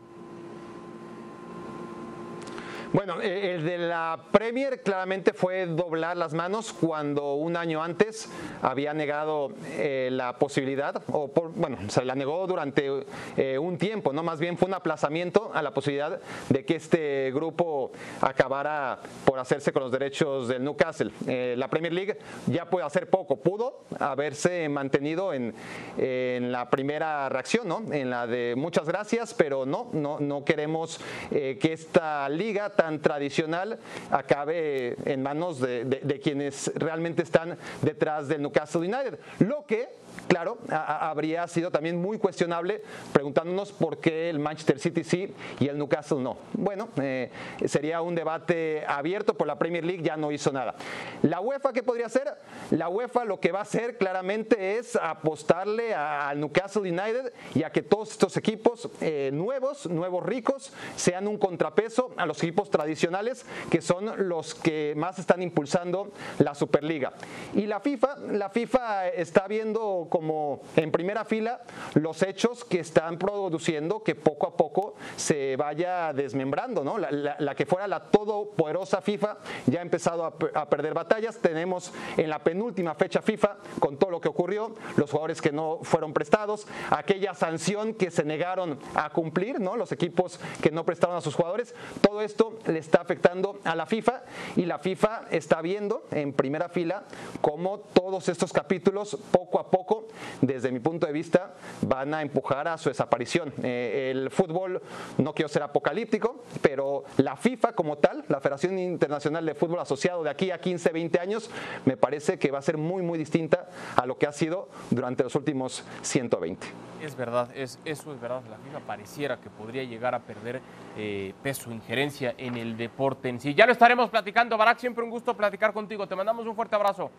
Bueno, 2.94 3.22
eh, 3.22 3.56
el 3.56 3.66
de 3.66 3.78
la 3.78 4.18
Premier 4.32 4.82
claramente 4.82 5.34
fue 5.34 5.66
doblar 5.66 6.16
las 6.16 6.34
manos 6.34 6.72
cuando 6.74 7.34
un 7.36 7.58
año 7.58 7.84
antes 7.84 8.30
había 8.62 8.94
negado 8.94 9.52
eh, 9.72 10.08
la 10.12 10.38
posibilidad, 10.40 11.02
o 11.12 11.28
por- 11.28 11.52
bueno, 11.52 11.78
se 11.90 12.06
la 12.06 12.16
negó 12.16 12.48
durante 12.48 13.04
eh, 13.36 13.58
un 13.58 13.78
tiempo, 13.78 14.14
¿no? 14.14 14.24
Más 14.24 14.40
bien 14.40 14.58
fue 14.58 14.70
un 14.70 14.74
aplazamiento 14.74 15.52
a 15.54 15.62
la 15.62 15.74
posibilidad 15.74 16.20
de 16.50 16.66
que 16.66 16.78
este 16.78 17.32
grupo 17.34 17.92
acabara 18.22 19.00
por 19.26 19.38
hacerse 19.38 19.74
con 19.74 19.84
los 19.84 19.92
derechos 19.92 20.48
del 20.48 20.64
Newcastle. 20.64 21.12
Eh, 21.28 21.56
la 21.58 21.70
Premier 21.70 21.92
League 21.94 22.18
ya 22.48 22.70
puede 22.70 22.86
hacer 22.86 23.10
poco, 23.10 23.36
pudo 23.38 23.82
haberse 24.00 24.70
mantenido 24.70 25.34
en, 25.34 25.54
en 25.98 26.52
la 26.54 26.70
primera 26.70 27.28
reacción, 27.28 27.68
¿no? 27.68 27.84
En 27.92 28.10
la 28.10 28.26
de 28.28 28.54
muchas 28.56 28.88
gracias, 28.88 29.34
pero 29.34 29.66
no, 29.66 29.90
no, 29.92 30.20
no 30.20 30.46
queremos 30.46 31.00
que 31.30 31.74
esta 31.74 32.30
liga 32.30 32.76
tan 32.78 33.02
tradicional 33.02 33.78
acabe 34.12 34.96
en 35.04 35.22
manos 35.22 35.60
de, 35.60 36.22
quienes 36.24 36.72
realmente 36.76 37.24
están 37.24 37.58
detrás 37.82 38.30
del 38.30 38.42
Newcastle 38.42 38.82
United. 38.82 39.20
Lo 39.40 39.66
que 39.66 39.90
Claro, 40.28 40.58
habría 40.70 41.48
sido 41.48 41.72
también 41.72 42.02
muy 42.02 42.18
cuestionable 42.18 42.82
preguntándonos 43.14 43.72
por 43.72 44.00
qué 44.00 44.30
el 44.30 44.40
Manchester 44.40 44.78
City 44.78 45.04
sí 45.04 45.34
y 45.60 45.68
el 45.68 45.78
Newcastle 45.78 46.20
no. 46.20 46.38
Bueno, 46.54 46.90
eh, 47.02 47.32
sería 47.66 48.02
un 48.02 48.14
debate 48.14 48.84
abierto, 48.86 49.36
por 49.36 49.48
la 49.48 49.58
Premier 49.58 49.86
League 49.86 50.04
ya 50.04 50.18
no 50.18 50.32
hizo 50.32 50.52
nada. 50.52 50.76
La 51.22 51.40
UEFA, 51.40 51.72
¿qué 51.72 51.82
podría 51.82 52.08
hacer? 52.08 52.36
La 52.72 52.90
UEFA 52.90 53.24
lo 53.24 53.40
que 53.40 53.54
va 53.54 53.60
a 53.60 53.62
hacer 53.62 53.98
claramente 53.98 54.78
es 54.78 54.98
apostarle 54.98 55.94
al 55.94 56.40
Newcastle 56.40 56.82
United 56.82 57.32
y 57.56 57.64
a 57.64 57.72
que 57.72 57.82
todos 57.82 58.12
estos 58.12 58.36
equipos 58.36 58.90
eh, 59.00 59.30
nuevos, 59.32 59.88
nuevos 59.88 60.26
ricos, 60.26 60.74
sean 60.98 61.28
un 61.28 61.38
contrapeso 61.38 62.14
a 62.18 62.26
los 62.26 62.44
equipos 62.44 62.67
tradicionales 62.70 63.46
que 63.70 63.82
son 63.82 64.28
los 64.30 64.56
que 64.56 64.94
más 64.96 65.20
están 65.20 65.42
impulsando 65.42 66.12
la 66.40 66.56
Superliga. 66.56 67.14
Y 67.54 67.66
la 67.66 67.80
FIFA, 67.80 68.18
la 68.32 68.50
FIFA 68.50 69.10
está 69.10 69.48
viendo 69.48 70.08
como 70.10 70.62
en 70.76 70.92
primera 70.92 71.26
fila 71.26 71.62
los 71.96 72.22
hechos 72.24 72.64
que 72.64 72.80
están 72.80 73.18
produciendo 73.18 74.04
que 74.04 74.16
poco 74.16 74.48
a 74.48 74.58
poco 74.58 74.96
se 75.16 75.56
vaya 75.56 76.14
desmembrando, 76.14 76.84
¿no? 76.84 76.98
La, 76.98 77.56
que 77.56 77.66
fuera 77.66 77.88
la 77.88 78.04
todopoderosa 78.04 79.02
FIFA 79.02 79.38
ya 79.66 79.80
ha 79.80 79.82
empezado 79.82 80.26
a, 80.26 80.34
a 80.54 80.70
perder 80.70 80.94
batallas. 80.94 81.38
Tenemos 81.38 81.92
en 82.18 82.30
la 82.30 82.40
penúltima 82.40 82.96
fecha 82.96 83.22
FIFA, 83.22 83.58
con 83.80 83.98
todo 83.98 84.12
lo 84.12 84.22
que 84.22 84.30
ocurrió, 84.30 84.76
los 84.96 85.10
jugadores 85.10 85.42
que 85.42 85.52
no 85.52 85.80
fueron 85.82 86.14
prestados, 86.14 86.68
aquella 86.90 87.34
sanción 87.34 87.94
que 87.94 88.12
se 88.12 88.24
negaron 88.24 88.80
a 88.96 89.10
cumplir, 89.10 89.60
¿no? 89.60 89.76
Los 89.76 89.92
equipos 89.92 90.40
que 90.62 90.72
no 90.72 90.86
prestaron 90.86 91.16
a 91.16 91.22
sus 91.22 91.36
jugadores, 91.36 91.74
todo 92.02 92.22
esto 92.22 92.57
le 92.66 92.80
está 92.80 93.02
afectando 93.02 93.60
a 93.64 93.76
la 93.76 93.86
FIFA 93.86 94.24
y 94.56 94.66
la 94.66 94.80
FIFA 94.80 95.26
está 95.32 95.62
viendo 95.62 96.08
en 96.12 96.34
primera 96.34 96.70
fila 96.70 97.04
cómo 97.42 97.80
todos 97.80 98.30
estos 98.30 98.52
capítulos 98.54 99.18
poco 99.32 99.60
a 99.60 99.70
poco, 99.70 100.08
desde 100.42 100.72
mi 100.72 100.80
punto 100.80 101.08
de 101.08 101.14
vista, 101.14 101.54
van 101.82 102.14
a 102.14 102.22
empujar 102.22 102.68
a 102.68 102.78
su 102.78 102.90
desaparición. 102.90 103.54
Eh, 103.64 104.12
el 104.12 104.32
fútbol, 104.32 104.82
no 105.18 105.34
quiero 105.34 105.50
ser 105.50 105.64
apocalíptico, 105.64 106.44
pero 106.62 107.04
la 107.18 107.36
FIFA 107.36 107.74
como 107.74 107.98
tal, 107.98 108.26
la 108.28 108.40
Federación 108.40 108.80
Internacional 108.80 109.46
de 109.46 109.56
Fútbol 109.56 109.80
Asociado 109.80 110.24
de 110.24 110.30
aquí 110.30 110.52
a 110.52 110.60
15, 110.60 110.90
20 110.92 111.20
años, 111.20 111.50
me 111.86 111.98
parece 111.98 112.40
que 112.40 112.52
va 112.52 112.60
a 112.60 112.62
ser 112.62 112.78
muy, 112.78 113.02
muy 113.02 113.18
distinta 113.18 113.70
a 113.96 114.06
lo 114.06 114.18
que 114.18 114.28
ha 114.28 114.32
sido 114.32 114.70
durante 114.90 115.24
los 115.24 115.36
últimos 115.36 115.84
120. 116.02 116.68
Es 117.02 117.16
verdad, 117.16 117.50
es, 117.56 117.80
eso 117.86 118.14
es 118.14 118.20
verdad. 118.20 118.42
La 118.50 118.58
FIFA 118.58 118.80
pareciera 118.80 119.38
que 119.38 119.50
podría 119.50 119.84
llegar 119.84 120.16
a 120.16 120.20
perder 120.20 120.62
eh, 120.98 121.34
peso, 121.44 121.72
injerencia 121.72 122.34
en 122.38 122.47
el 122.56 122.78
deporte 122.78 123.28
en 123.30 123.40
sí. 123.42 123.54
Ya 123.54 123.66
lo 123.66 123.72
estaremos 123.74 124.10
platicando, 124.10 124.58
Barak. 124.58 124.78
Siempre 124.80 125.04
un 125.04 125.10
gusto 125.10 125.36
platicar 125.36 125.74
contigo. 125.74 126.08
Te 126.08 126.16
mandamos 126.16 126.46
un 126.46 126.56
fuerte 126.56 126.76
abrazo. 126.76 127.12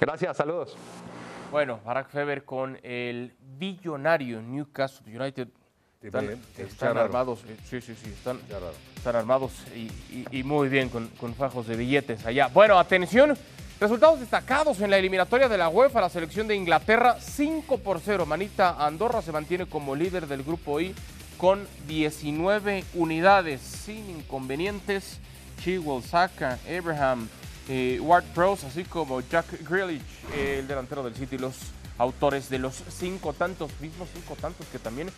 Gracias, 0.00 0.36
saludos. 0.36 0.76
Bueno, 1.50 1.80
Barack 1.84 2.10
Feber 2.10 2.44
con 2.44 2.78
el 2.82 3.34
billonario 3.40 4.40
Newcastle 4.42 5.18
United. 5.18 5.48
Están, 6.00 6.96
armados, 6.96 7.42
eh, 7.48 7.56
sí, 7.64 7.80
sí, 7.80 7.94
sí, 7.96 8.10
están, 8.10 8.38
armados 9.04 9.50
y, 9.74 9.88
y- 10.14 10.26
y 10.30 10.42
muy 10.44 10.68
bien 10.68 10.90
con, 10.90 11.08
con 11.08 11.34
fajos 11.34 11.66
de 11.66 11.74
billetes 11.74 12.24
allá. 12.24 12.46
Bueno, 12.46 12.78
atención, 12.78 13.36
resultados 13.80 14.20
destacados 14.20 14.80
en 14.80 14.90
la 14.90 14.98
eliminatoria 14.98 15.48
de 15.48 15.58
la 15.58 15.68
UEFA, 15.68 16.02
la 16.02 16.08
selección 16.08 16.46
de 16.46 16.54
Inglaterra, 16.54 17.16
5 17.18 17.78
por 17.78 17.98
0. 17.98 18.26
Manita 18.26 18.76
Andorra 18.78 19.22
se 19.22 19.32
mantiene 19.32 19.66
como 19.66 19.96
líder 19.96 20.28
del 20.28 20.44
grupo 20.44 20.80
I 20.80 20.94
con 21.38 21.66
19 21.86 22.84
unidades, 22.94 23.62
sin 23.62 24.10
inconvenientes. 24.10 25.18
Chilwell, 25.62 26.02
Saka, 26.02 26.58
Abraham, 26.68 27.28
eh, 27.68 27.98
Ward 28.00 28.24
Prowse, 28.34 28.66
así 28.66 28.84
como 28.84 29.20
Jack 29.20 29.46
Grealish, 29.68 30.02
el 30.36 30.68
delantero 30.68 31.02
del 31.02 31.14
City, 31.14 31.38
los 31.38 31.56
autores 31.96 32.48
de 32.48 32.58
los 32.58 32.82
cinco 32.88 33.32
tantos, 33.32 33.70
mismos 33.80 34.08
cinco 34.14 34.36
tantos 34.40 34.66
que 34.68 34.78
también 34.78 35.10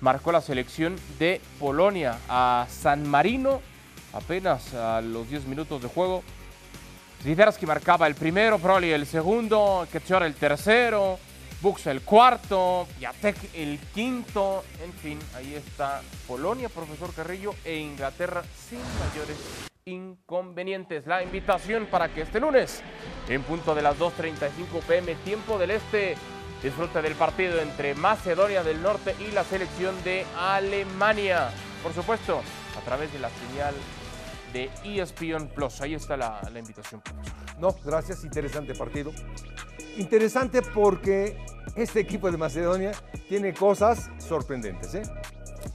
marcó 0.00 0.32
la 0.32 0.40
selección 0.40 0.96
de 1.18 1.40
Polonia 1.58 2.18
a 2.28 2.66
San 2.68 3.08
Marino, 3.08 3.60
apenas 4.12 4.74
a 4.74 5.00
los 5.00 5.28
10 5.28 5.46
minutos 5.46 5.82
de 5.82 5.88
juego. 5.88 6.22
Zviderski 7.22 7.66
marcaba 7.66 8.06
el 8.06 8.14
primero, 8.14 8.58
Proli 8.58 8.90
el 8.90 9.06
segundo, 9.06 9.86
Ketchor 9.90 10.22
el 10.22 10.34
tercero, 10.34 11.18
Bux 11.60 11.86
el 11.86 12.02
cuarto, 12.02 12.86
Piatek 12.98 13.54
el 13.54 13.78
quinto. 13.94 14.64
En 14.84 14.92
fin, 14.92 15.18
ahí 15.34 15.54
está 15.54 16.02
Polonia, 16.26 16.68
profesor 16.68 17.12
Carrillo, 17.14 17.54
e 17.64 17.76
Inglaterra 17.76 18.42
sin 18.68 18.80
mayores 18.98 19.36
inconvenientes. 19.86 21.06
La 21.06 21.22
invitación 21.22 21.86
para 21.86 22.12
que 22.12 22.22
este 22.22 22.40
lunes, 22.40 22.82
en 23.28 23.42
punto 23.42 23.74
de 23.74 23.82
las 23.82 23.98
2.35 23.98 24.82
pm, 24.86 25.14
tiempo 25.16 25.58
del 25.58 25.70
este, 25.70 26.16
disfrute 26.62 27.00
del 27.00 27.14
partido 27.14 27.60
entre 27.60 27.94
Macedonia 27.94 28.62
del 28.62 28.82
Norte 28.82 29.14
y 29.20 29.30
la 29.32 29.44
selección 29.44 29.94
de 30.02 30.26
Alemania. 30.36 31.50
Por 31.82 31.92
supuesto, 31.92 32.42
a 32.76 32.80
través 32.84 33.12
de 33.12 33.20
la 33.20 33.30
señal 33.30 33.74
de 34.52 34.70
ESPN 34.84 35.48
Plus. 35.54 35.80
Ahí 35.80 35.94
está 35.94 36.16
la, 36.16 36.40
invitación. 36.54 37.00
No, 37.58 37.74
gracias, 37.84 38.24
interesante 38.24 38.74
partido. 38.74 39.12
Interesante 39.96 40.62
porque 40.62 41.36
este 41.74 42.00
equipo 42.00 42.30
de 42.30 42.36
Macedonia 42.36 42.92
tiene 43.28 43.52
cosas 43.54 44.10
sorprendentes, 44.18 44.94
¿eh? 44.94 45.02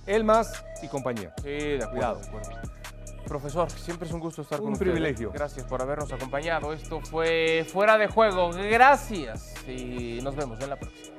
Elmas 0.06 0.64
y 0.82 0.88
compañía. 0.88 1.34
Sí, 1.42 1.50
de 1.50 1.76
acuerdo, 1.76 1.92
Cuidado. 1.92 2.20
de 2.20 2.28
acuerdo. 2.28 2.50
Profesor, 3.26 3.70
siempre 3.72 4.08
es 4.08 4.14
un 4.14 4.20
gusto 4.20 4.42
estar 4.42 4.60
Un 4.60 4.66
con 4.66 4.74
usted. 4.74 4.86
privilegio. 4.86 5.32
Gracias 5.32 5.66
por 5.66 5.82
habernos 5.82 6.12
acompañado. 6.12 6.74
Esto 6.74 7.00
fue 7.02 7.66
Fuera 7.72 7.98
de 7.98 8.08
Juego. 8.08 8.52
Gracias 8.52 9.54
y 9.68 10.20
nos 10.22 10.36
vemos 10.36 10.60
en 10.62 10.70
la 10.70 10.76
próxima. 10.78 11.16